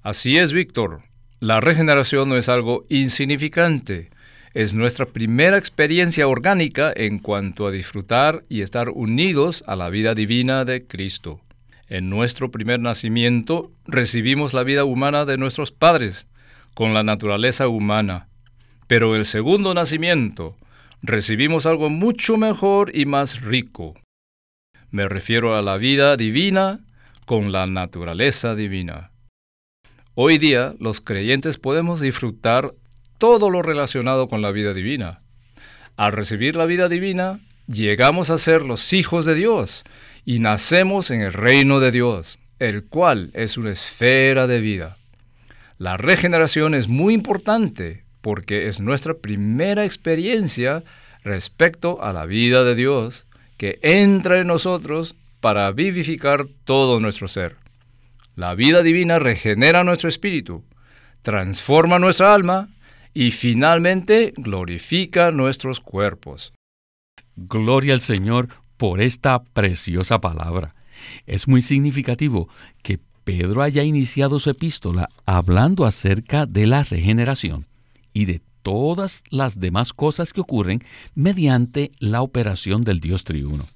Así 0.00 0.38
es, 0.38 0.52
Víctor. 0.52 1.02
La 1.40 1.60
regeneración 1.60 2.28
no 2.28 2.36
es 2.36 2.48
algo 2.48 2.84
insignificante. 2.88 4.10
Es 4.54 4.74
nuestra 4.74 5.06
primera 5.06 5.58
experiencia 5.58 6.28
orgánica 6.28 6.92
en 6.94 7.18
cuanto 7.18 7.66
a 7.66 7.72
disfrutar 7.72 8.44
y 8.48 8.60
estar 8.60 8.90
unidos 8.90 9.64
a 9.66 9.74
la 9.74 9.90
vida 9.90 10.14
divina 10.14 10.64
de 10.64 10.86
Cristo. 10.86 11.40
En 11.88 12.10
nuestro 12.10 12.52
primer 12.52 12.78
nacimiento 12.78 13.72
recibimos 13.86 14.54
la 14.54 14.62
vida 14.62 14.84
humana 14.84 15.24
de 15.24 15.36
nuestros 15.36 15.72
padres, 15.72 16.28
con 16.74 16.94
la 16.94 17.02
naturaleza 17.02 17.66
humana. 17.66 18.28
Pero 18.86 19.16
el 19.16 19.26
segundo 19.26 19.74
nacimiento, 19.74 20.56
recibimos 21.04 21.66
algo 21.66 21.90
mucho 21.90 22.38
mejor 22.38 22.96
y 22.96 23.04
más 23.04 23.42
rico. 23.42 23.94
Me 24.90 25.06
refiero 25.06 25.54
a 25.54 25.60
la 25.60 25.76
vida 25.76 26.16
divina 26.16 26.80
con 27.26 27.52
la 27.52 27.66
naturaleza 27.66 28.54
divina. 28.54 29.10
Hoy 30.14 30.38
día 30.38 30.74
los 30.78 31.02
creyentes 31.02 31.58
podemos 31.58 32.00
disfrutar 32.00 32.70
todo 33.18 33.50
lo 33.50 33.60
relacionado 33.60 34.28
con 34.28 34.40
la 34.40 34.50
vida 34.50 34.72
divina. 34.72 35.20
Al 35.96 36.12
recibir 36.12 36.56
la 36.56 36.64
vida 36.64 36.88
divina, 36.88 37.40
llegamos 37.66 38.30
a 38.30 38.38
ser 38.38 38.62
los 38.62 38.94
hijos 38.94 39.26
de 39.26 39.34
Dios 39.34 39.84
y 40.24 40.38
nacemos 40.38 41.10
en 41.10 41.20
el 41.20 41.34
reino 41.34 41.80
de 41.80 41.90
Dios, 41.90 42.38
el 42.58 42.84
cual 42.84 43.30
es 43.34 43.58
una 43.58 43.72
esfera 43.72 44.46
de 44.46 44.60
vida. 44.60 44.96
La 45.76 45.98
regeneración 45.98 46.74
es 46.74 46.88
muy 46.88 47.12
importante 47.12 48.03
porque 48.24 48.68
es 48.68 48.80
nuestra 48.80 49.12
primera 49.12 49.84
experiencia 49.84 50.82
respecto 51.24 52.02
a 52.02 52.14
la 52.14 52.24
vida 52.24 52.64
de 52.64 52.74
Dios 52.74 53.26
que 53.58 53.78
entra 53.82 54.40
en 54.40 54.46
nosotros 54.46 55.14
para 55.42 55.70
vivificar 55.72 56.46
todo 56.64 57.00
nuestro 57.00 57.28
ser. 57.28 57.56
La 58.34 58.54
vida 58.54 58.82
divina 58.82 59.18
regenera 59.18 59.84
nuestro 59.84 60.08
espíritu, 60.08 60.64
transforma 61.20 61.98
nuestra 61.98 62.32
alma 62.32 62.70
y 63.12 63.30
finalmente 63.30 64.32
glorifica 64.38 65.30
nuestros 65.30 65.80
cuerpos. 65.80 66.54
Gloria 67.36 67.92
al 67.92 68.00
Señor 68.00 68.48
por 68.78 69.02
esta 69.02 69.44
preciosa 69.44 70.22
palabra. 70.22 70.74
Es 71.26 71.46
muy 71.46 71.60
significativo 71.60 72.48
que 72.82 72.98
Pedro 73.24 73.60
haya 73.60 73.82
iniciado 73.82 74.38
su 74.38 74.48
epístola 74.48 75.10
hablando 75.26 75.84
acerca 75.84 76.46
de 76.46 76.66
la 76.66 76.84
regeneración 76.84 77.66
y 78.14 78.24
de 78.24 78.40
todas 78.62 79.22
las 79.28 79.60
demás 79.60 79.92
cosas 79.92 80.32
que 80.32 80.40
ocurren 80.40 80.80
mediante 81.14 81.92
la 81.98 82.22
operación 82.22 82.82
del 82.82 83.00
Dios 83.00 83.24
triuno. 83.24 83.66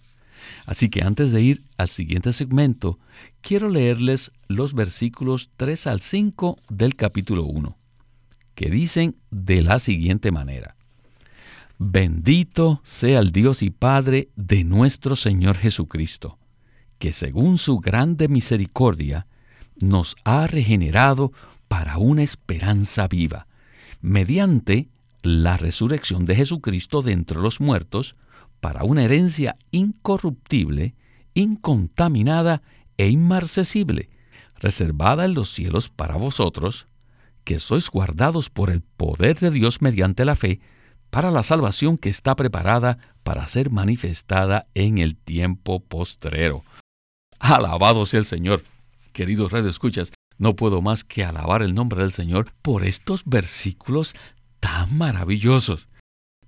Así 0.65 0.89
que 0.89 1.03
antes 1.03 1.31
de 1.31 1.43
ir 1.43 1.63
al 1.77 1.91
siguiente 1.91 2.33
segmento, 2.33 2.99
quiero 3.43 3.69
leerles 3.69 4.33
los 4.47 4.73
versículos 4.73 5.51
3 5.59 5.87
al 5.89 6.01
5 6.01 6.57
del 6.71 6.97
capítulo 6.97 7.45
1, 7.45 7.77
que 8.55 8.71
dicen 8.71 9.17
de 9.31 9.61
la 9.61 9.79
siguiente 9.79 10.31
manera. 10.31 10.75
Bendito 11.79 12.81
sea 12.83 13.19
el 13.19 13.31
Dios 13.31 13.63
y 13.63 13.71
Padre 13.71 14.31
de 14.37 14.65
nuestro 14.65 15.17
Señor 15.17 15.57
Jesucristo, 15.57 16.39
que 16.99 17.13
según 17.13 17.59
su 17.59 17.79
grande 17.79 18.27
misericordia 18.29 19.27
nos 19.77 20.17
ha 20.25 20.47
regenerado 20.47 21.31
para 21.69 21.99
una 21.99 22.23
esperanza 22.23 23.07
viva 23.07 23.48
mediante 24.01 24.89
la 25.23 25.57
resurrección 25.57 26.25
de 26.25 26.37
Jesucristo 26.37 27.03
de 27.03 27.13
entre 27.13 27.39
los 27.39 27.61
muertos 27.61 28.17
para 28.61 28.85
una 28.85 29.05
herencia 29.05 29.57
incorruptible, 29.71 30.95
incontaminada 31.35 32.63
e 32.97 33.09
inmarcesible, 33.09 34.09
reservada 34.57 35.25
en 35.25 35.35
los 35.35 35.53
cielos 35.53 35.89
para 35.91 36.17
vosotros, 36.17 36.87
que 37.45 37.59
sois 37.59 37.89
guardados 37.91 38.51
por 38.51 38.71
el 38.71 38.83
poder 38.83 39.39
de 39.39 39.51
Dios 39.51 39.81
mediante 39.81 40.25
la 40.25 40.37
fe, 40.37 40.61
para 41.11 41.31
la 41.31 41.43
salvación 41.43 41.97
que 41.97 42.11
está 42.11 42.37
preparada 42.37 42.99
para 43.23 43.47
ser 43.47 43.71
manifestada 43.71 44.67
en 44.75 44.99
el 44.99 45.17
tiempo 45.17 45.81
postrero. 45.81 46.63
Alabado 47.39 48.05
sea 48.05 48.21
el 48.21 48.27
Señor. 48.27 48.65
Queridos 49.13 49.53
redes 49.53 49.71
escuchas, 49.71 50.13
no 50.39 50.55
puedo 50.55 50.81
más 50.81 51.05
que 51.05 51.25
alabar 51.25 51.63
el 51.63 51.75
nombre 51.75 52.01
del 52.01 52.13
Señor 52.13 52.53
por 52.63 52.85
estos 52.85 53.25
versículos 53.25 54.15
tan 54.61 54.97
maravillosos. 54.97 55.89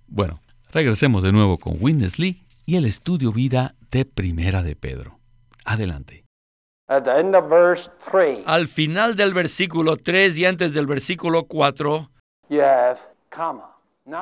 Bueno, 0.07 0.41
regresemos 0.73 1.23
de 1.23 1.33
nuevo 1.33 1.59
con 1.59 1.77
Witness 1.81 2.19
Lee 2.19 2.43
y 2.67 2.77
el 2.77 2.87
estudio 2.87 3.33
vida 3.33 3.75
de 3.91 4.05
Primera 4.05 4.63
de 4.63 4.77
Pedro. 4.77 5.19
Adelante. 5.65 6.25
Al 8.47 8.67
final 8.67 9.15
del 9.15 9.35
versículo 9.35 9.97
3 9.97 10.39
y 10.39 10.45
antes 10.45 10.75
del 10.75 10.87
versículo 10.87 11.45
4, 11.45 12.11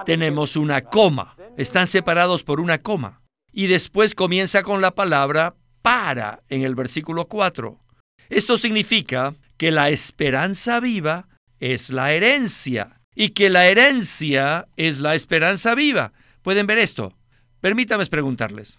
tenemos 0.04 0.56
una 0.56 0.82
coma. 0.82 1.34
Están 1.56 1.86
separados 1.86 2.42
por 2.42 2.60
una 2.60 2.78
coma. 2.82 3.22
Y 3.52 3.68
después 3.68 4.14
comienza 4.14 4.62
con 4.62 4.82
la 4.82 4.90
palabra 4.90 5.54
para 5.80 6.42
en 6.50 6.62
el 6.62 6.74
versículo 6.74 7.26
4. 7.26 7.78
Esto 8.28 8.58
significa 8.58 9.34
que 9.58 9.70
la 9.70 9.90
esperanza 9.90 10.80
viva 10.80 11.28
es 11.60 11.90
la 11.90 12.12
herencia 12.12 13.00
y 13.14 13.30
que 13.30 13.50
la 13.50 13.66
herencia 13.66 14.68
es 14.76 15.00
la 15.00 15.14
esperanza 15.14 15.74
viva. 15.74 16.12
¿Pueden 16.42 16.66
ver 16.66 16.78
esto? 16.78 17.18
Permítame 17.60 18.06
preguntarles. 18.06 18.78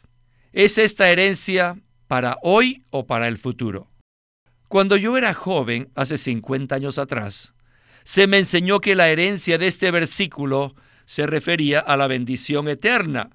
¿Es 0.53 0.77
esta 0.77 1.09
herencia 1.09 1.77
para 2.07 2.37
hoy 2.41 2.81
o 2.89 3.05
para 3.05 3.27
el 3.27 3.37
futuro? 3.37 3.91
Cuando 4.69 4.95
yo 4.95 5.17
era 5.17 5.33
joven, 5.33 5.89
hace 5.95 6.17
50 6.17 6.73
años 6.75 6.97
atrás, 6.97 7.53
se 8.03 8.27
me 8.27 8.37
enseñó 8.37 8.79
que 8.79 8.95
la 8.95 9.09
herencia 9.09 9.57
de 9.57 9.67
este 9.67 9.91
versículo 9.91 10.75
se 11.05 11.27
refería 11.27 11.79
a 11.79 11.97
la 11.97 12.07
bendición 12.07 12.69
eterna, 12.69 13.31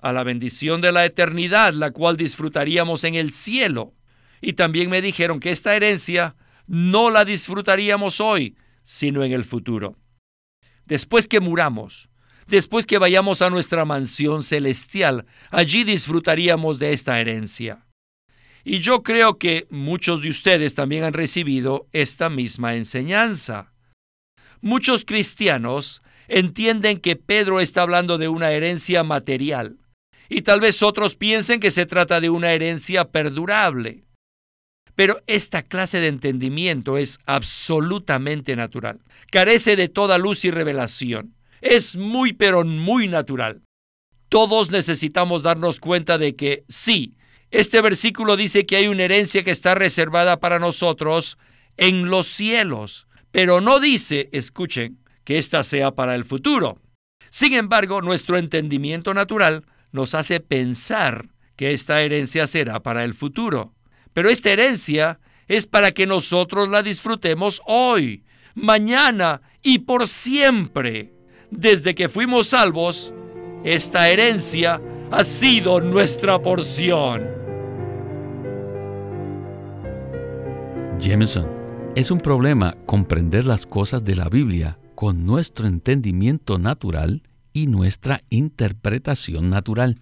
a 0.00 0.12
la 0.12 0.22
bendición 0.22 0.82
de 0.82 0.92
la 0.92 1.06
eternidad, 1.06 1.72
la 1.72 1.92
cual 1.92 2.18
disfrutaríamos 2.18 3.04
en 3.04 3.14
el 3.14 3.32
cielo. 3.32 3.94
Y 4.42 4.52
también 4.52 4.90
me 4.90 5.00
dijeron 5.00 5.40
que 5.40 5.50
esta 5.50 5.74
herencia 5.74 6.36
no 6.66 7.10
la 7.10 7.24
disfrutaríamos 7.24 8.20
hoy, 8.20 8.56
sino 8.82 9.24
en 9.24 9.32
el 9.32 9.44
futuro. 9.44 9.96
Después 10.86 11.28
que 11.28 11.40
muramos, 11.40 12.08
después 12.46 12.86
que 12.86 12.98
vayamos 12.98 13.42
a 13.42 13.50
nuestra 13.50 13.84
mansión 13.84 14.42
celestial, 14.42 15.26
allí 15.50 15.84
disfrutaríamos 15.84 16.78
de 16.78 16.92
esta 16.92 17.20
herencia. 17.20 17.86
Y 18.64 18.78
yo 18.78 19.02
creo 19.02 19.38
que 19.38 19.66
muchos 19.70 20.22
de 20.22 20.30
ustedes 20.30 20.74
también 20.74 21.04
han 21.04 21.12
recibido 21.12 21.86
esta 21.92 22.30
misma 22.30 22.76
enseñanza. 22.76 23.72
Muchos 24.62 25.04
cristianos 25.04 26.02
entienden 26.28 26.98
que 26.98 27.16
Pedro 27.16 27.60
está 27.60 27.82
hablando 27.82 28.16
de 28.16 28.28
una 28.28 28.52
herencia 28.52 29.04
material, 29.04 29.78
y 30.30 30.42
tal 30.42 30.60
vez 30.60 30.82
otros 30.82 31.16
piensen 31.16 31.60
que 31.60 31.70
se 31.70 31.84
trata 31.84 32.20
de 32.20 32.30
una 32.30 32.52
herencia 32.52 33.04
perdurable. 33.04 34.03
Pero 34.94 35.20
esta 35.26 35.62
clase 35.62 35.98
de 36.00 36.08
entendimiento 36.08 36.98
es 36.98 37.18
absolutamente 37.26 38.56
natural, 38.56 39.00
carece 39.30 39.76
de 39.76 39.88
toda 39.88 40.18
luz 40.18 40.44
y 40.44 40.50
revelación, 40.50 41.34
es 41.60 41.96
muy 41.96 42.32
pero 42.32 42.64
muy 42.64 43.08
natural. 43.08 43.62
Todos 44.28 44.70
necesitamos 44.70 45.42
darnos 45.42 45.80
cuenta 45.80 46.18
de 46.18 46.36
que 46.36 46.64
sí, 46.68 47.16
este 47.50 47.80
versículo 47.82 48.36
dice 48.36 48.66
que 48.66 48.76
hay 48.76 48.88
una 48.88 49.04
herencia 49.04 49.44
que 49.44 49.50
está 49.50 49.74
reservada 49.74 50.40
para 50.40 50.58
nosotros 50.58 51.38
en 51.76 52.06
los 52.10 52.26
cielos, 52.26 53.06
pero 53.30 53.60
no 53.60 53.80
dice, 53.80 54.28
escuchen, 54.32 54.98
que 55.24 55.38
ésta 55.38 55.64
sea 55.64 55.92
para 55.92 56.14
el 56.14 56.24
futuro. 56.24 56.78
Sin 57.30 57.52
embargo, 57.52 58.02
nuestro 58.02 58.36
entendimiento 58.36 59.14
natural 59.14 59.64
nos 59.92 60.14
hace 60.14 60.40
pensar 60.40 61.28
que 61.56 61.72
esta 61.72 62.02
herencia 62.02 62.46
será 62.46 62.80
para 62.80 63.04
el 63.04 63.14
futuro. 63.14 63.72
Pero 64.14 64.30
esta 64.30 64.50
herencia 64.50 65.18
es 65.48 65.66
para 65.66 65.90
que 65.92 66.06
nosotros 66.06 66.68
la 66.68 66.82
disfrutemos 66.82 67.60
hoy, 67.66 68.24
mañana 68.54 69.42
y 69.62 69.80
por 69.80 70.06
siempre. 70.06 71.12
Desde 71.50 71.94
que 71.94 72.08
fuimos 72.08 72.46
salvos, 72.46 73.12
esta 73.64 74.08
herencia 74.08 74.80
ha 75.10 75.24
sido 75.24 75.80
nuestra 75.80 76.40
porción. 76.40 77.22
Jameson, 80.98 81.46
es 81.96 82.10
un 82.10 82.20
problema 82.20 82.76
comprender 82.86 83.44
las 83.44 83.66
cosas 83.66 84.04
de 84.04 84.14
la 84.14 84.28
Biblia 84.28 84.78
con 84.94 85.26
nuestro 85.26 85.66
entendimiento 85.66 86.58
natural 86.58 87.22
y 87.52 87.66
nuestra 87.66 88.20
interpretación 88.30 89.50
natural. 89.50 89.98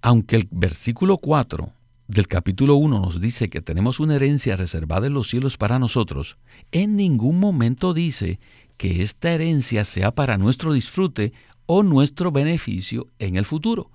Aunque 0.00 0.36
el 0.36 0.48
versículo 0.50 1.18
4 1.18 1.72
del 2.08 2.26
capítulo 2.26 2.76
1 2.76 3.00
nos 3.00 3.20
dice 3.20 3.50
que 3.50 3.60
tenemos 3.60 4.00
una 4.00 4.16
herencia 4.16 4.56
reservada 4.56 5.06
en 5.06 5.12
los 5.12 5.28
cielos 5.28 5.58
para 5.58 5.78
nosotros, 5.78 6.38
en 6.72 6.96
ningún 6.96 7.38
momento 7.38 7.92
dice 7.92 8.40
que 8.78 9.02
esta 9.02 9.30
herencia 9.32 9.84
sea 9.84 10.12
para 10.12 10.38
nuestro 10.38 10.72
disfrute 10.72 11.34
o 11.66 11.82
nuestro 11.82 12.32
beneficio 12.32 13.08
en 13.18 13.36
el 13.36 13.44
futuro. 13.44 13.90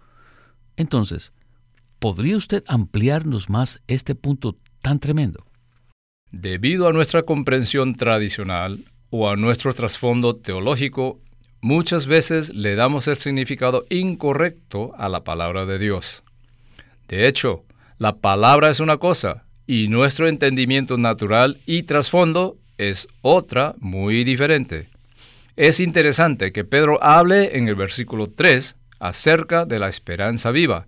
Entonces, 0.78 1.34
¿podría 1.98 2.38
usted 2.38 2.64
ampliarnos 2.68 3.50
más 3.50 3.82
este 3.88 4.14
punto 4.14 4.58
tan 4.84 5.00
tremendo? 5.00 5.44
Debido 6.32 6.88
a 6.88 6.94
nuestra 6.94 7.24
comprensión 7.24 7.96
tradicional 7.96 8.86
o 9.10 9.28
a 9.28 9.36
nuestro 9.36 9.74
trasfondo 9.74 10.36
teológico, 10.36 11.20
muchas 11.62 12.06
veces 12.06 12.54
le 12.54 12.76
damos 12.76 13.08
el 13.08 13.18
significado 13.18 13.86
incorrecto 13.90 14.94
a 14.98 15.10
la 15.10 15.24
palabra 15.24 15.66
de 15.66 15.80
Dios. 15.80 16.22
De 17.08 17.28
hecho, 17.28 17.66
la 18.04 18.18
palabra 18.18 18.70
es 18.70 18.82
una 18.82 18.98
cosa 18.98 19.46
y 19.66 19.88
nuestro 19.88 20.28
entendimiento 20.28 20.98
natural 20.98 21.56
y 21.66 21.84
trasfondo 21.84 22.58
es 22.78 23.08
otra 23.22 23.76
muy 23.80 24.26
diferente. 24.26 24.90
Es 25.56 25.80
interesante 25.80 26.52
que 26.52 26.66
Pedro 26.66 27.02
hable 27.02 27.58
en 27.58 27.70
el 27.70 27.76
versículo 27.76 28.28
3 28.28 28.76
acerca 29.00 29.64
de 29.64 29.80
la 29.80 29.88
esperanza 29.88 30.52
viva, 30.52 30.86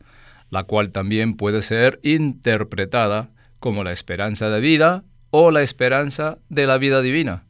la 0.50 0.66
cual 0.66 0.92
también 0.92 1.38
puede 1.38 1.62
ser 1.62 2.02
interpretada 2.04 3.30
como 3.62 3.86
la 3.86 3.94
esperanza 3.94 4.50
de 4.50 4.60
vida 4.60 5.06
o 5.30 5.52
la 5.52 5.62
esperanza 5.62 6.40
de 6.50 6.68
la 6.68 6.78
vida 6.78 7.02
divina. 7.02 7.46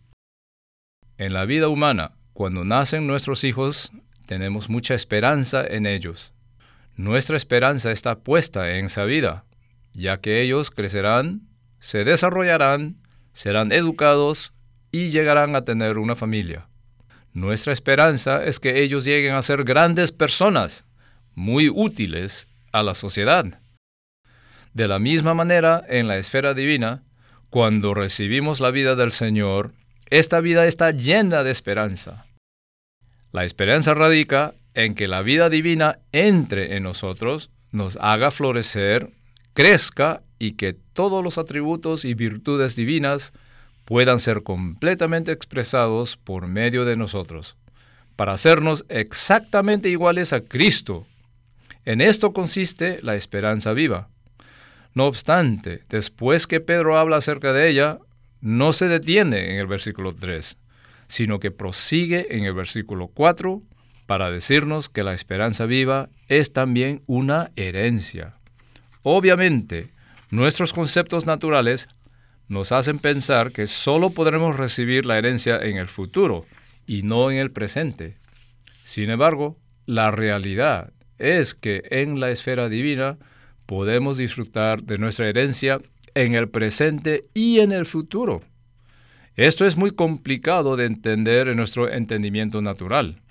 En 1.17 1.33
la 1.33 1.45
vida 1.45 1.69
humana, 1.69 2.11
cuando 2.33 2.65
nacen 2.65 3.07
nuestros 3.07 3.43
hijos, 3.43 3.91
tenemos 4.27 4.69
mucha 4.69 4.93
esperanza 4.93 5.65
en 5.65 5.87
ellos. 5.87 6.33
Nuestra 6.97 7.35
esperanza 7.35 7.89
está 7.89 8.19
puesta 8.19 8.77
en 8.77 8.85
esa 8.85 9.05
vida, 9.05 9.43
ya 9.95 10.17
que 10.17 10.41
ellos 10.41 10.69
crecerán, 10.69 11.41
se 11.79 12.03
desarrollarán, 12.03 12.97
serán 13.33 13.71
educados 13.71 14.53
y 14.91 15.09
llegarán 15.09 15.55
a 15.55 15.63
tener 15.63 15.97
una 15.97 16.15
familia. 16.15 16.67
Nuestra 17.33 17.73
esperanza 17.73 18.43
es 18.43 18.59
que 18.59 18.83
ellos 18.83 19.05
lleguen 19.05 19.33
a 19.33 19.41
ser 19.41 19.63
grandes 19.63 20.11
personas, 20.11 20.85
muy 21.33 21.69
útiles 21.69 22.47
a 22.71 22.83
la 22.83 22.95
sociedad. 22.95 23.59
De 24.73 24.87
la 24.87 24.99
misma 24.99 25.33
manera, 25.33 25.83
en 25.87 26.07
la 26.07 26.17
esfera 26.17 26.53
divina, 26.53 27.03
cuando 27.49 27.93
recibimos 27.93 28.59
la 28.59 28.71
vida 28.71 28.95
del 28.95 29.11
Señor, 29.11 29.71
esta 30.09 30.39
vida 30.41 30.67
está 30.67 30.91
llena 30.91 31.43
de 31.43 31.51
esperanza. 31.51 32.25
La 33.31 33.43
esperanza 33.43 33.93
radica 33.93 34.53
en 34.73 34.93
que 34.93 35.07
la 35.07 35.21
vida 35.21 35.49
divina 35.49 35.99
entre 36.11 36.75
en 36.75 36.83
nosotros, 36.83 37.49
nos 37.71 37.97
haga 38.01 38.31
florecer, 38.31 39.09
crezca 39.55 40.21
y 40.37 40.51
que 40.51 40.73
todos 40.73 41.23
los 41.23 41.39
atributos 41.39 42.05
y 42.05 42.13
virtudes 42.13 42.75
divinas 42.75 43.33
puedan 43.85 44.19
ser 44.19 44.43
completamente 44.43 45.31
expresados 45.31 46.17
por 46.17 46.47
medio 46.47 46.83
de 46.83 46.97
nosotros, 46.97 47.55
para 48.15 48.33
hacernos 48.33 48.85
exactamente 48.89 49.89
iguales 49.89 50.33
a 50.33 50.41
Cristo. 50.41 51.07
En 51.85 52.01
esto 52.01 52.33
consiste 52.33 52.99
la 53.01 53.15
esperanza 53.15 53.71
viva. 53.71 54.09
No 54.93 55.05
obstante, 55.05 55.83
después 55.89 56.47
que 56.47 56.59
Pedro 56.59 56.97
habla 56.97 57.17
acerca 57.17 57.53
de 57.53 57.69
ella, 57.69 57.99
no 58.41 58.73
se 58.73 58.89
detiene 58.89 59.53
en 59.53 59.59
el 59.59 59.67
versículo 59.67 60.13
3, 60.13 60.57
sino 61.07 61.39
que 61.39 61.51
prosigue 61.51 62.35
en 62.35 62.43
el 62.43 62.53
versículo 62.53 63.07
4 63.07 63.61
para 64.05 64.31
decirnos 64.31 64.89
que 64.89 65.03
la 65.03 65.13
esperanza 65.13 65.65
viva 65.65 66.09
es 66.27 66.51
también 66.51 67.03
una 67.07 67.51
herencia. 67.55 68.35
Obviamente, 69.07 69.91
nuestros 70.31 70.73
conceptos 70.73 71.27
naturales 71.27 71.87
nos 72.47 72.71
hacen 72.71 72.97
pensar 72.97 73.51
que 73.51 73.67
solo 73.67 74.09
podremos 74.09 74.57
recibir 74.57 75.05
la 75.05 75.19
herencia 75.19 75.59
en 75.59 75.77
el 75.77 75.89
futuro 75.89 76.43
y 76.87 77.03
no 77.03 77.29
en 77.29 77.37
el 77.37 77.51
presente. 77.51 78.17
Sin 78.81 79.11
embargo, 79.11 79.59
la 79.85 80.09
realidad 80.09 80.91
es 81.19 81.53
que 81.53 81.83
en 81.91 82.19
la 82.19 82.31
esfera 82.31 82.67
divina 82.67 83.19
podemos 83.67 84.17
disfrutar 84.17 84.81
de 84.81 84.97
nuestra 84.97 85.29
herencia 85.29 85.77
en 86.15 86.33
el 86.33 86.49
presente 86.49 87.25
y 87.35 87.59
en 87.59 87.73
el 87.73 87.85
futuro. 87.85 88.41
Esto 89.35 89.67
es 89.67 89.77
muy 89.77 89.91
complicado 89.91 90.77
de 90.77 90.85
entender 90.85 91.47
en 91.47 91.57
nuestro 91.57 91.91
entendimiento 91.91 92.59
natural. 92.59 93.21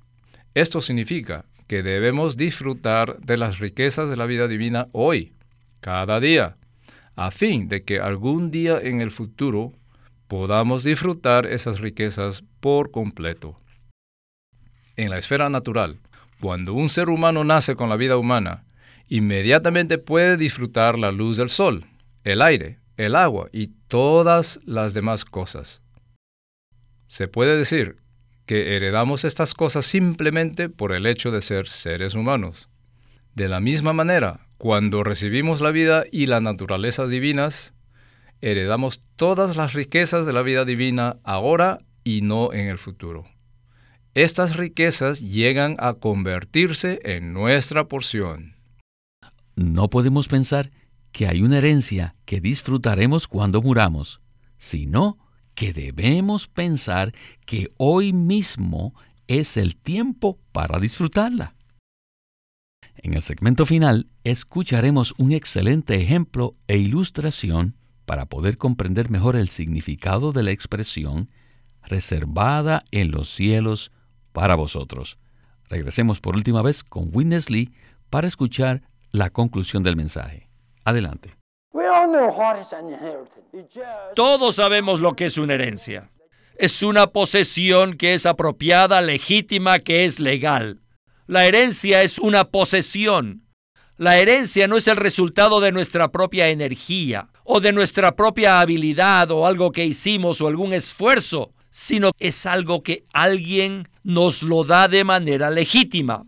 Esto 0.54 0.80
significa 0.80 1.46
que 1.66 1.82
debemos 1.82 2.36
disfrutar 2.36 3.18
de 3.18 3.36
las 3.36 3.58
riquezas 3.58 4.08
de 4.08 4.16
la 4.16 4.26
vida 4.26 4.46
divina 4.46 4.86
hoy, 4.92 5.32
cada 5.84 6.18
día, 6.18 6.56
a 7.14 7.30
fin 7.30 7.68
de 7.68 7.84
que 7.84 8.00
algún 8.00 8.50
día 8.50 8.78
en 8.80 9.02
el 9.02 9.10
futuro 9.10 9.74
podamos 10.28 10.82
disfrutar 10.82 11.46
esas 11.46 11.78
riquezas 11.78 12.42
por 12.60 12.90
completo. 12.90 13.60
En 14.96 15.10
la 15.10 15.18
esfera 15.18 15.50
natural, 15.50 15.98
cuando 16.40 16.72
un 16.72 16.88
ser 16.88 17.10
humano 17.10 17.44
nace 17.44 17.76
con 17.76 17.90
la 17.90 17.96
vida 17.96 18.16
humana, 18.16 18.64
inmediatamente 19.08 19.98
puede 19.98 20.38
disfrutar 20.38 20.98
la 20.98 21.12
luz 21.12 21.36
del 21.36 21.50
sol, 21.50 21.84
el 22.22 22.40
aire, 22.40 22.78
el 22.96 23.14
agua 23.14 23.50
y 23.52 23.66
todas 23.86 24.60
las 24.64 24.94
demás 24.94 25.26
cosas. 25.26 25.82
Se 27.08 27.28
puede 27.28 27.58
decir 27.58 27.98
que 28.46 28.74
heredamos 28.74 29.26
estas 29.26 29.52
cosas 29.52 29.84
simplemente 29.84 30.70
por 30.70 30.92
el 30.92 31.04
hecho 31.04 31.30
de 31.30 31.42
ser 31.42 31.68
seres 31.68 32.14
humanos. 32.14 32.70
De 33.34 33.48
la 33.48 33.60
misma 33.60 33.92
manera, 33.92 34.43
cuando 34.58 35.02
recibimos 35.02 35.60
la 35.60 35.70
vida 35.70 36.04
y 36.10 36.26
la 36.26 36.40
naturaleza 36.40 37.06
divinas, 37.06 37.74
heredamos 38.40 39.02
todas 39.16 39.56
las 39.56 39.72
riquezas 39.72 40.26
de 40.26 40.32
la 40.32 40.42
vida 40.42 40.64
divina 40.64 41.16
ahora 41.24 41.78
y 42.04 42.20
no 42.22 42.52
en 42.52 42.68
el 42.68 42.78
futuro. 42.78 43.24
Estas 44.14 44.56
riquezas 44.56 45.20
llegan 45.20 45.76
a 45.78 45.94
convertirse 45.94 47.00
en 47.04 47.32
nuestra 47.32 47.88
porción. 47.88 48.54
no 49.56 49.88
podemos 49.88 50.28
pensar 50.28 50.70
que 51.10 51.28
hay 51.28 51.42
una 51.42 51.58
herencia 51.58 52.16
que 52.24 52.40
disfrutaremos 52.40 53.28
cuando 53.28 53.62
muramos, 53.62 54.20
sino 54.58 55.18
que 55.54 55.72
debemos 55.72 56.48
pensar 56.48 57.12
que 57.46 57.70
hoy 57.76 58.12
mismo 58.12 58.94
es 59.28 59.56
el 59.56 59.76
tiempo 59.76 60.38
para 60.52 60.80
disfrutarla. 60.80 61.53
En 62.96 63.14
el 63.14 63.22
segmento 63.22 63.66
final 63.66 64.08
escucharemos 64.24 65.14
un 65.18 65.32
excelente 65.32 65.94
ejemplo 65.96 66.54
e 66.68 66.78
ilustración 66.78 67.76
para 68.06 68.26
poder 68.26 68.58
comprender 68.58 69.10
mejor 69.10 69.36
el 69.36 69.48
significado 69.48 70.32
de 70.32 70.42
la 70.42 70.50
expresión 70.52 71.28
reservada 71.82 72.84
en 72.90 73.10
los 73.10 73.28
cielos 73.28 73.92
para 74.32 74.54
vosotros. 74.54 75.18
Regresemos 75.68 76.20
por 76.20 76.36
última 76.36 76.62
vez 76.62 76.84
con 76.84 77.10
Witness 77.12 77.50
Lee 77.50 77.72
para 78.10 78.26
escuchar 78.26 78.82
la 79.10 79.30
conclusión 79.30 79.82
del 79.82 79.96
mensaje. 79.96 80.48
Adelante. 80.84 81.36
Todos 84.14 84.54
sabemos 84.54 85.00
lo 85.00 85.14
que 85.14 85.26
es 85.26 85.38
una 85.38 85.54
herencia. 85.54 86.10
Es 86.56 86.82
una 86.82 87.08
posesión 87.08 87.94
que 87.94 88.14
es 88.14 88.26
apropiada, 88.26 89.00
legítima, 89.00 89.80
que 89.80 90.04
es 90.04 90.20
legal. 90.20 90.80
La 91.26 91.46
herencia 91.46 92.02
es 92.02 92.18
una 92.18 92.44
posesión. 92.44 93.46
La 93.96 94.18
herencia 94.18 94.68
no 94.68 94.76
es 94.76 94.88
el 94.88 94.98
resultado 94.98 95.60
de 95.60 95.72
nuestra 95.72 96.12
propia 96.12 96.50
energía 96.50 97.28
o 97.44 97.60
de 97.60 97.72
nuestra 97.72 98.14
propia 98.14 98.60
habilidad 98.60 99.30
o 99.30 99.46
algo 99.46 99.72
que 99.72 99.86
hicimos 99.86 100.42
o 100.42 100.48
algún 100.48 100.74
esfuerzo, 100.74 101.54
sino 101.70 102.10
es 102.18 102.44
algo 102.44 102.82
que 102.82 103.06
alguien 103.14 103.88
nos 104.02 104.42
lo 104.42 104.64
da 104.64 104.86
de 104.86 105.04
manera 105.04 105.48
legítima. 105.48 106.26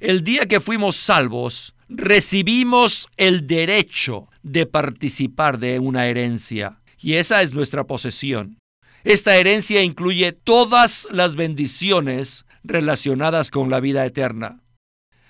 El 0.00 0.24
día 0.24 0.46
que 0.46 0.60
fuimos 0.60 0.96
salvos, 0.96 1.74
recibimos 1.90 3.08
el 3.18 3.46
derecho 3.46 4.28
de 4.42 4.64
participar 4.64 5.58
de 5.58 5.78
una 5.78 6.06
herencia 6.06 6.80
y 6.98 7.14
esa 7.14 7.42
es 7.42 7.52
nuestra 7.52 7.84
posesión. 7.84 8.56
Esta 9.04 9.36
herencia 9.36 9.82
incluye 9.82 10.32
todas 10.32 11.08
las 11.10 11.34
bendiciones 11.34 12.46
relacionadas 12.62 13.50
con 13.50 13.70
la 13.70 13.80
vida 13.80 14.06
eterna. 14.06 14.60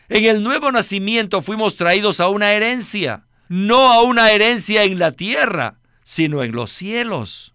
En 0.09 0.25
el 0.25 0.43
nuevo 0.43 0.71
nacimiento 0.71 1.41
fuimos 1.41 1.77
traídos 1.77 2.21
a 2.21 2.29
una 2.29 2.53
herencia, 2.53 3.27
no 3.49 3.93
a 3.93 4.03
una 4.03 4.31
herencia 4.31 4.85
en 4.85 4.99
la 4.99 5.13
tierra, 5.13 5.81
sino 6.05 6.43
en 6.43 6.53
los 6.53 6.71
cielos. 6.71 7.55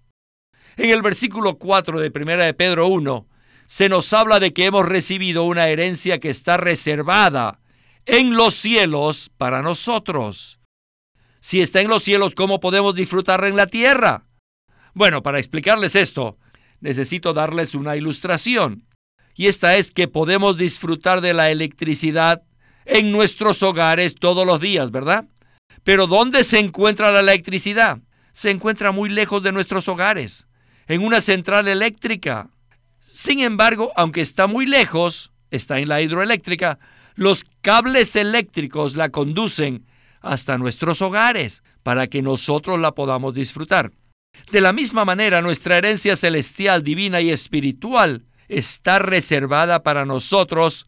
En 0.76 0.90
el 0.90 1.02
versículo 1.02 1.58
4 1.58 2.00
de 2.00 2.12
1 2.14 2.38
de 2.38 2.54
Pedro 2.54 2.88
1, 2.88 3.28
se 3.68 3.90
nos 3.90 4.12
habla 4.14 4.40
de 4.40 4.54
que 4.54 4.66
hemos 4.66 4.86
recibido 4.86 5.44
una 5.44 5.68
herencia 5.68 6.20
que 6.20 6.30
está 6.30 6.58
reservada 6.58 7.60
en 8.06 8.36
los 8.36 8.54
cielos 8.54 9.30
para 9.38 9.62
nosotros. 9.62 10.60
Si 11.42 11.62
está 11.62 11.82
en 11.82 11.90
los 11.90 12.04
cielos, 12.04 12.34
¿cómo 12.34 12.60
podemos 12.60 12.96
disfrutarla 12.96 13.48
en 13.48 13.58
la 13.58 13.68
tierra? 13.68 14.27
Bueno, 14.98 15.22
para 15.22 15.38
explicarles 15.38 15.96
esto, 15.96 16.40
necesito 16.80 17.32
darles 17.32 17.76
una 17.76 17.96
ilustración. 17.96 18.88
Y 19.36 19.46
esta 19.46 19.76
es 19.76 19.92
que 19.92 20.08
podemos 20.08 20.58
disfrutar 20.58 21.22
de 21.22 21.36
la 21.36 21.52
electricidad 21.52 22.42
en 22.84 23.12
nuestros 23.12 23.62
hogares 23.62 24.16
todos 24.16 24.48
los 24.48 24.60
días, 24.60 24.90
¿verdad? 24.90 25.26
Pero 25.84 26.08
¿dónde 26.08 26.44
se 26.44 26.58
encuentra 26.58 27.12
la 27.12 27.20
electricidad? 27.20 28.00
Se 28.32 28.50
encuentra 28.50 28.92
muy 28.92 29.10
lejos 29.10 29.44
de 29.44 29.52
nuestros 29.52 29.88
hogares, 29.88 30.48
en 30.88 31.06
una 31.06 31.22
central 31.22 31.68
eléctrica. 31.68 32.50
Sin 33.00 33.42
embargo, 33.42 33.92
aunque 33.96 34.22
está 34.22 34.48
muy 34.48 34.66
lejos, 34.66 35.32
está 35.52 35.78
en 35.78 35.90
la 35.90 36.02
hidroeléctrica, 36.02 36.80
los 37.14 37.46
cables 37.62 38.16
eléctricos 38.16 38.96
la 38.96 39.10
conducen 39.10 39.86
hasta 40.22 40.58
nuestros 40.58 41.04
hogares 41.04 41.62
para 41.84 42.08
que 42.08 42.24
nosotros 42.24 42.80
la 42.80 42.94
podamos 42.94 43.36
disfrutar. 43.36 43.92
De 44.52 44.62
la 44.62 44.74
misma 44.74 45.06
manera, 45.06 45.42
nuestra 45.42 45.78
herencia 45.78 46.16
celestial, 46.16 46.84
divina 46.84 47.22
y 47.22 47.32
espiritual 47.32 48.26
está 48.48 49.00
reservada 49.00 49.84
para 49.84 50.06
nosotros, 50.06 50.88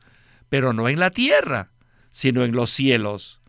pero 0.50 0.74
no 0.74 0.88
en 0.90 1.00
la 1.00 1.12
tierra, 1.12 1.72
sino 2.10 2.44
en 2.44 2.54
los 2.54 2.70
cielos. 2.70 3.42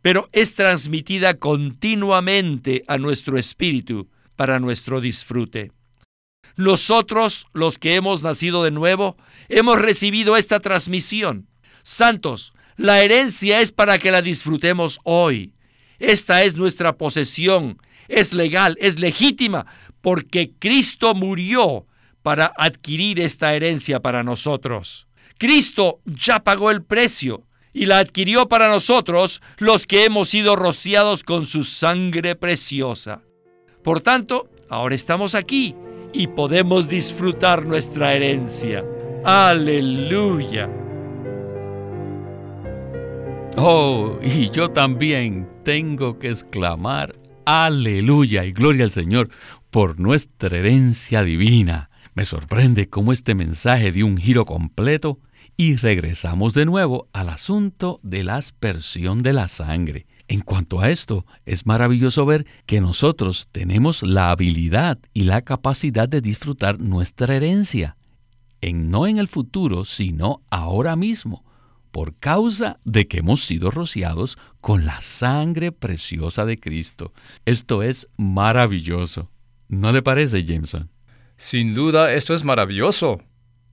Pero 0.00 0.28
es 0.32 0.54
transmitida 0.54 1.34
continuamente 1.34 2.84
a 2.88 2.98
nuestro 2.98 3.38
espíritu 3.38 4.08
para 4.34 4.58
nuestro 4.58 5.00
disfrute. 5.00 5.70
Nosotros, 6.56 7.46
los 7.52 7.78
que 7.78 7.94
hemos 7.94 8.22
nacido 8.22 8.64
de 8.64 8.72
nuevo, 8.72 9.16
hemos 9.48 9.80
recibido 9.80 10.36
esta 10.36 10.60
transmisión. 10.60 11.46
Santos, 11.82 12.52
la 12.76 13.02
herencia 13.02 13.60
es 13.60 13.72
para 13.72 13.98
que 13.98 14.10
la 14.10 14.22
disfrutemos 14.22 14.98
hoy. 15.04 15.54
Esta 15.98 16.42
es 16.42 16.56
nuestra 16.56 16.96
posesión 16.98 17.78
es 18.08 18.32
legal, 18.32 18.76
es 18.80 18.98
legítima, 18.98 19.66
porque 20.00 20.52
Cristo 20.58 21.14
murió 21.14 21.86
para 22.22 22.52
adquirir 22.56 23.20
esta 23.20 23.54
herencia 23.54 24.00
para 24.00 24.22
nosotros. 24.22 25.06
Cristo 25.38 26.00
ya 26.04 26.44
pagó 26.44 26.70
el 26.70 26.82
precio 26.82 27.44
y 27.72 27.86
la 27.86 27.98
adquirió 27.98 28.48
para 28.48 28.68
nosotros 28.68 29.40
los 29.58 29.86
que 29.86 30.04
hemos 30.04 30.28
sido 30.28 30.56
rociados 30.56 31.24
con 31.24 31.46
su 31.46 31.64
sangre 31.64 32.36
preciosa. 32.36 33.22
Por 33.82 34.00
tanto, 34.00 34.48
ahora 34.68 34.94
estamos 34.94 35.34
aquí 35.34 35.74
y 36.12 36.28
podemos 36.28 36.88
disfrutar 36.88 37.64
nuestra 37.64 38.14
herencia. 38.14 38.84
Aleluya. 39.24 40.68
Oh, 43.56 44.18
y 44.22 44.50
yo 44.50 44.70
también 44.70 45.48
tengo 45.64 46.18
que 46.18 46.28
exclamar 46.28 47.14
Aleluya 47.44 48.44
y 48.44 48.52
gloria 48.52 48.84
al 48.84 48.92
Señor 48.92 49.28
por 49.70 49.98
nuestra 49.98 50.56
herencia 50.56 51.24
divina. 51.24 51.90
Me 52.14 52.24
sorprende 52.24 52.88
cómo 52.88 53.12
este 53.12 53.34
mensaje 53.34 53.90
dio 53.90 54.06
un 54.06 54.16
giro 54.16 54.44
completo 54.44 55.18
y 55.56 55.74
regresamos 55.74 56.54
de 56.54 56.66
nuevo 56.66 57.08
al 57.12 57.28
asunto 57.28 57.98
de 58.04 58.22
la 58.22 58.36
aspersión 58.36 59.24
de 59.24 59.32
la 59.32 59.48
sangre. 59.48 60.06
En 60.28 60.42
cuanto 60.42 60.80
a 60.80 60.90
esto, 60.90 61.26
es 61.44 61.66
maravilloso 61.66 62.24
ver 62.26 62.46
que 62.64 62.80
nosotros 62.80 63.48
tenemos 63.50 64.04
la 64.04 64.30
habilidad 64.30 65.00
y 65.12 65.24
la 65.24 65.42
capacidad 65.42 66.08
de 66.08 66.20
disfrutar 66.20 66.80
nuestra 66.80 67.34
herencia, 67.34 67.96
en 68.60 68.88
no 68.88 69.08
en 69.08 69.18
el 69.18 69.26
futuro, 69.26 69.84
sino 69.84 70.42
ahora 70.48 70.94
mismo 70.94 71.44
por 71.92 72.14
causa 72.16 72.80
de 72.84 73.06
que 73.06 73.18
hemos 73.18 73.44
sido 73.44 73.70
rociados 73.70 74.38
con 74.62 74.86
la 74.86 75.00
sangre 75.02 75.72
preciosa 75.72 76.46
de 76.46 76.58
Cristo. 76.58 77.12
Esto 77.44 77.82
es 77.82 78.08
maravilloso. 78.16 79.28
¿No 79.68 79.92
le 79.92 80.02
parece, 80.02 80.44
Jameson? 80.44 80.88
Sin 81.36 81.74
duda, 81.74 82.14
esto 82.14 82.32
es 82.32 82.44
maravilloso. 82.44 83.20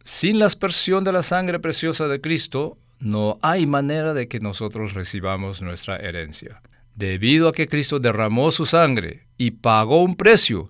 Sin 0.04 0.40
la 0.40 0.48
aspersión 0.48 1.04
de 1.04 1.14
la 1.14 1.22
sangre 1.22 1.60
preciosa 1.60 2.08
de 2.08 2.20
Cristo, 2.20 2.78
no 3.00 3.38
hay 3.42 3.68
manera 3.68 4.14
de 4.14 4.28
que 4.28 4.40
nosotros 4.40 4.94
recibamos 4.94 5.62
nuestra 5.62 5.96
herencia. 5.96 6.62
Debido 6.96 7.48
a 7.48 7.54
que 7.54 7.68
Cristo 7.68 8.00
derramó 8.00 8.52
su 8.52 8.66
sangre 8.66 9.28
y 9.38 9.52
pagó 9.52 10.04
un 10.04 10.16
precio, 10.16 10.70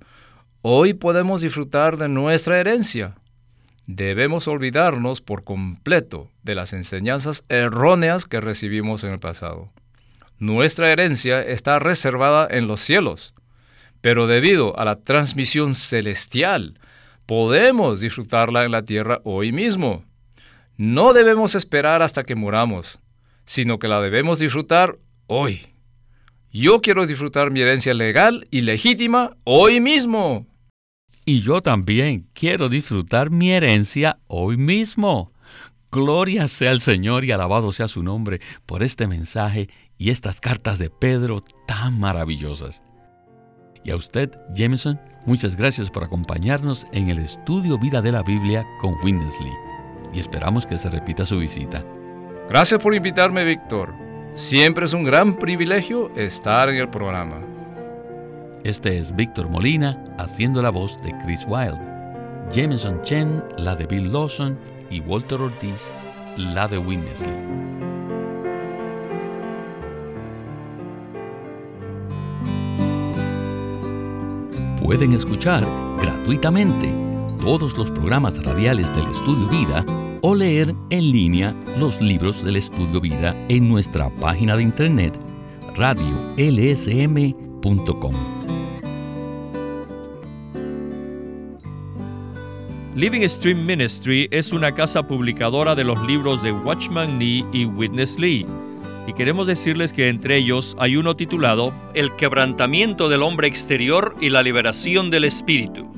hoy 0.62 0.94
podemos 0.94 1.42
disfrutar 1.42 1.98
de 1.98 2.10
nuestra 2.10 2.60
herencia 2.60 3.16
debemos 3.92 4.48
olvidarnos 4.48 5.20
por 5.20 5.44
completo 5.44 6.30
de 6.44 6.54
las 6.54 6.74
enseñanzas 6.74 7.44
erróneas 7.50 8.28
que 8.28 8.40
recibimos 8.40 9.04
en 9.04 9.14
el 9.14 9.20
pasado. 9.20 9.72
Nuestra 10.40 10.92
herencia 10.92 11.42
está 11.42 11.80
reservada 11.80 12.48
en 12.50 12.68
los 12.68 12.80
cielos, 12.80 13.34
pero 14.02 14.26
debido 14.26 14.78
a 14.80 14.86
la 14.86 15.04
transmisión 15.04 15.76
celestial, 15.76 16.80
podemos 17.26 18.00
disfrutarla 18.00 18.66
en 18.66 18.72
la 18.72 18.84
tierra 18.84 19.22
hoy 19.24 19.52
mismo. 19.52 20.04
No 20.78 21.14
debemos 21.14 21.56
esperar 21.56 22.02
hasta 22.02 22.24
que 22.24 22.36
muramos, 22.36 23.00
sino 23.46 23.78
que 23.78 23.88
la 23.88 24.02
debemos 24.02 24.40
disfrutar 24.40 24.98
hoy. 25.28 25.68
Yo 26.52 26.82
quiero 26.82 27.06
disfrutar 27.06 27.52
mi 27.52 27.62
herencia 27.62 27.94
legal 27.94 28.48
y 28.50 28.62
legítima 28.62 29.36
hoy 29.44 29.82
mismo 29.82 30.48
y 31.30 31.44
yo 31.44 31.62
también 31.62 32.28
quiero 32.34 32.70
disfrutar 32.70 33.30
mi 33.30 33.52
herencia 33.52 34.18
hoy 34.26 34.58
mismo. 34.58 35.32
Gloria 35.92 36.48
sea 36.48 36.72
al 36.72 36.82
Señor 36.82 37.24
y 37.24 37.32
alabado 37.32 37.72
sea 37.72 37.88
su 37.88 38.02
nombre 38.02 38.42
por 38.66 38.82
este 38.82 39.06
mensaje 39.06 39.70
y 40.00 40.10
estas 40.10 40.40
cartas 40.40 40.80
de 40.80 40.90
Pedro 40.90 41.44
tan 41.68 42.00
maravillosas. 42.00 42.82
Y 43.84 43.92
a 43.92 43.98
usted, 43.98 44.32
Jameson, 44.56 45.00
muchas 45.26 45.56
gracias 45.56 45.92
por 45.92 46.04
acompañarnos 46.04 46.88
en 46.94 47.10
el 47.10 47.20
estudio 47.20 47.78
Vida 47.78 48.02
de 48.02 48.14
la 48.14 48.24
Biblia 48.24 48.66
con 48.82 48.96
Winnesley. 49.04 49.52
Y 50.14 50.20
esperamos 50.20 50.66
que 50.66 50.78
se 50.78 50.90
repita 50.90 51.26
su 51.26 51.40
visita. 51.40 51.86
Gracias 52.50 52.82
por 52.82 52.96
invitarme, 52.96 53.44
Víctor. 53.44 53.94
Siempre 54.36 54.86
es 54.86 54.94
un 54.94 55.04
gran 55.04 55.38
privilegio 55.38 56.12
estar 56.16 56.70
en 56.70 56.78
el 56.78 56.90
programa. 56.90 57.42
Este 58.64 58.98
es 58.98 59.16
Víctor 59.16 59.50
Molina 59.50 60.02
haciendo 60.18 60.62
la 60.62 60.70
voz 60.70 60.98
de 61.04 61.14
Chris 61.24 61.46
Wilde, 61.48 61.80
Jameson 62.52 63.02
Chen 63.04 63.44
la 63.58 63.76
de 63.76 63.86
Bill 63.86 64.12
Lawson 64.12 64.58
y 64.90 65.02
Walter 65.02 65.42
Ortiz 65.42 65.92
la 66.38 66.68
de 66.68 66.78
Winnesley. 66.78 67.89
Pueden 74.90 75.14
escuchar 75.14 75.64
gratuitamente 76.02 76.92
todos 77.40 77.78
los 77.78 77.92
programas 77.92 78.44
radiales 78.44 78.88
del 78.96 79.06
Estudio 79.06 79.48
Vida 79.48 79.86
o 80.22 80.34
leer 80.34 80.74
en 80.90 81.12
línea 81.12 81.54
los 81.78 82.02
libros 82.02 82.44
del 82.44 82.56
Estudio 82.56 83.00
Vida 83.00 83.36
en 83.50 83.70
nuestra 83.70 84.10
página 84.10 84.58
de 84.58 84.64
internet 84.64 85.16
radiolsm.com. 85.76 86.40
Living 92.96 93.28
Stream 93.28 93.68
Ministry 93.68 94.28
es 94.32 94.52
una 94.52 94.74
casa 94.74 95.08
publicadora 95.08 95.76
de 95.76 95.84
los 95.84 96.02
libros 96.08 96.42
de 96.42 96.52
Watchman 96.52 97.20
Nee 97.20 97.46
y 97.54 97.66
Witness 97.66 98.18
Lee. 98.18 98.48
Y 99.10 99.14
queremos 99.14 99.48
decirles 99.48 99.92
que 99.92 100.08
entre 100.08 100.38
ellos 100.38 100.78
hay 100.78 100.96
uno 100.96 101.16
titulado 101.16 101.74
El 101.96 102.16
quebrantamiento 102.16 103.10
del 103.10 103.24
hombre 103.24 103.48
exterior 103.48 104.14
y 104.22 104.30
la 104.30 104.44
liberación 104.44 105.10
del 105.10 105.24
espíritu. 105.24 105.92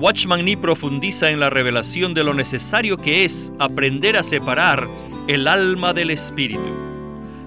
Watchman 0.00 0.44
Nee 0.44 0.56
profundiza 0.56 1.30
en 1.30 1.38
la 1.38 1.48
revelación 1.48 2.12
de 2.12 2.24
lo 2.24 2.34
necesario 2.34 2.96
que 2.96 3.24
es 3.24 3.52
aprender 3.60 4.16
a 4.16 4.24
separar 4.24 4.88
el 5.28 5.46
alma 5.46 5.92
del 5.92 6.10
espíritu. 6.10 6.74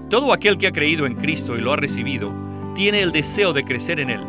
Todo 0.08 0.32
aquel 0.32 0.56
que 0.56 0.68
ha 0.68 0.72
creído 0.72 1.04
en 1.04 1.16
Cristo 1.16 1.58
y 1.58 1.60
lo 1.60 1.74
ha 1.74 1.76
recibido, 1.76 2.32
tiene 2.74 3.02
el 3.02 3.12
deseo 3.12 3.52
de 3.52 3.64
crecer 3.64 4.00
en 4.00 4.08
Él. 4.08 4.20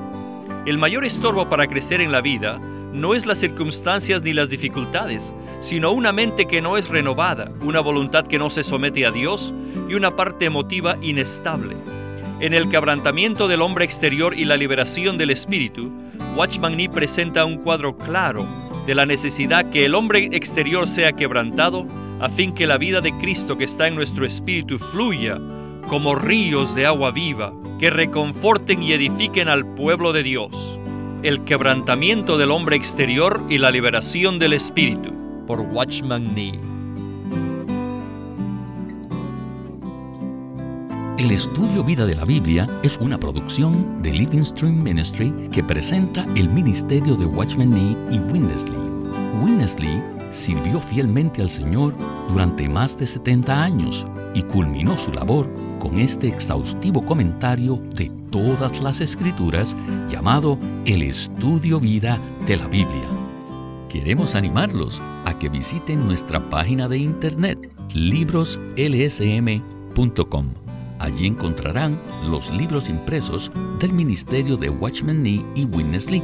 El 0.66 0.78
mayor 0.78 1.06
estorbo 1.06 1.48
para 1.48 1.68
crecer 1.68 2.02
en 2.02 2.12
la 2.12 2.20
vida 2.20 2.60
no 2.96 3.14
es 3.14 3.26
las 3.26 3.40
circunstancias 3.40 4.24
ni 4.24 4.34
las 4.34 4.50
dificultades, 4.50 5.36
sino 5.60 5.92
una 5.92 6.12
mente 6.12 6.46
que 6.46 6.62
no 6.62 6.78
es 6.78 6.90
renovada, 6.90 7.50
una 7.62 7.82
voluntad 7.82 8.26
que 8.26 8.40
no 8.40 8.50
se 8.50 8.64
somete 8.64 9.06
a 9.06 9.12
Dios 9.12 9.54
y 9.90 9.94
una 9.94 10.16
parte 10.16 10.46
emotiva 10.46 10.98
inestable. 11.02 11.76
En 12.40 12.54
el 12.54 12.70
quebrantamiento 12.70 13.48
del 13.48 13.62
hombre 13.62 13.86
exterior 13.86 14.38
y 14.38 14.46
la 14.46 14.58
liberación 14.58 15.18
del 15.18 15.30
espíritu, 15.30 15.92
Watchman 16.36 16.76
Nee 16.76 16.90
presenta 16.90 17.46
un 17.46 17.58
cuadro 17.58 17.98
claro 17.98 18.48
de 18.86 18.96
la 18.96 19.06
necesidad 19.06 19.70
que 19.70 19.86
el 19.86 19.96
hombre 19.96 20.30
exterior 20.32 20.88
sea 20.88 21.14
quebrantado 21.14 21.86
a 22.20 22.30
fin 22.30 22.54
que 22.54 22.68
la 22.68 22.78
vida 22.78 23.02
de 23.02 23.18
Cristo 23.18 23.58
que 23.58 23.64
está 23.64 23.88
en 23.88 23.96
nuestro 23.96 24.26
espíritu 24.26 24.80
fluya 24.80 25.40
como 25.88 26.16
ríos 26.16 26.76
de 26.76 26.86
agua 26.86 27.12
viva 27.12 27.54
que 27.80 27.90
reconforten 27.90 28.82
y 28.82 28.94
edifiquen 28.94 29.50
al 29.50 29.66
pueblo 29.76 30.14
de 30.14 30.24
Dios 30.24 30.80
el 31.26 31.44
quebrantamiento 31.44 32.38
del 32.38 32.52
hombre 32.52 32.76
exterior 32.76 33.44
y 33.50 33.58
la 33.58 33.72
liberación 33.72 34.38
del 34.38 34.54
espíritu, 34.54 35.12
por 35.48 35.60
Watchman 35.60 36.36
Nee. 36.36 36.60
El 41.18 41.32
estudio 41.32 41.84
Vida 41.84 42.06
de 42.06 42.14
la 42.14 42.26
Biblia 42.26 42.68
es 42.84 42.98
una 42.98 43.20
producción 43.20 44.04
de 44.04 44.14
Living 44.14 44.44
Stream 44.44 44.84
Ministry 44.84 45.34
que 45.52 45.64
presenta 45.64 46.24
el 46.36 46.48
ministerio 46.48 47.16
de 47.16 47.26
Watchman 47.26 47.72
Nee 47.72 47.98
y 48.12 48.20
Winnesley. 48.32 48.78
Winnesley 49.42 50.04
sirvió 50.32 50.80
fielmente 50.80 51.42
al 51.42 51.50
Señor 51.50 51.96
durante 52.30 52.70
más 52.70 53.00
de 53.00 53.08
70 53.08 53.64
años 53.64 54.06
y 54.36 54.44
culminó 54.44 54.96
su 54.96 55.12
labor 55.12 55.52
con 55.80 55.98
este 55.98 56.28
exhaustivo 56.28 57.04
comentario 57.04 57.78
de 57.96 58.12
todas 58.36 58.82
las 58.82 59.00
escrituras 59.00 59.78
llamado 60.10 60.60
El 60.84 61.04
Estudio 61.04 61.80
Vida 61.80 62.20
de 62.46 62.58
la 62.58 62.68
Biblia. 62.68 63.08
Queremos 63.88 64.36
animarlos 64.36 65.02
a 65.24 65.40
que 65.40 65.48
visiten 65.48 66.06
nuestra 66.06 66.42
página 66.50 66.90
de 66.90 66.98
internet 66.98 67.72
libroslsm.com. 67.94 70.50
Allí 71.00 71.28
encontrarán 71.28 71.98
los 72.30 72.52
libros 72.52 72.90
impresos 72.90 73.50
del 73.80 73.94
ministerio 73.94 74.58
de 74.58 74.70
Watchman 74.70 75.24
Nee 75.24 75.46
y 75.56 75.64
Witness 75.64 76.12
Lee, 76.12 76.22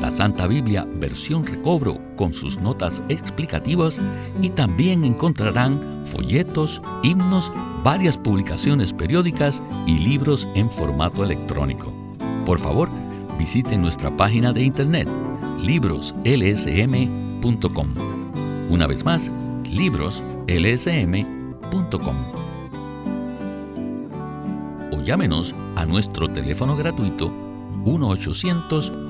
la 0.00 0.10
Santa 0.10 0.46
Biblia 0.46 0.86
versión 0.94 1.46
recobro 1.46 1.98
con 2.16 2.32
sus 2.32 2.58
notas 2.58 3.02
explicativas 3.08 4.00
y 4.40 4.50
también 4.50 5.04
encontrarán 5.04 6.06
folletos, 6.06 6.80
himnos, 7.02 7.52
varias 7.84 8.16
publicaciones 8.16 8.92
periódicas 8.92 9.62
y 9.86 9.98
libros 9.98 10.48
en 10.54 10.70
formato 10.70 11.24
electrónico. 11.24 11.92
Por 12.46 12.58
favor, 12.58 12.88
visiten 13.38 13.82
nuestra 13.82 14.16
página 14.16 14.52
de 14.52 14.62
internet 14.62 15.08
libroslsm.com. 15.62 17.94
Una 18.70 18.86
vez 18.86 19.04
más, 19.04 19.30
libroslsm.com. 19.64 22.16
O 24.92 25.02
llámenos 25.02 25.54
a 25.76 25.86
nuestro 25.86 26.28
teléfono 26.28 26.76
gratuito 26.76 27.32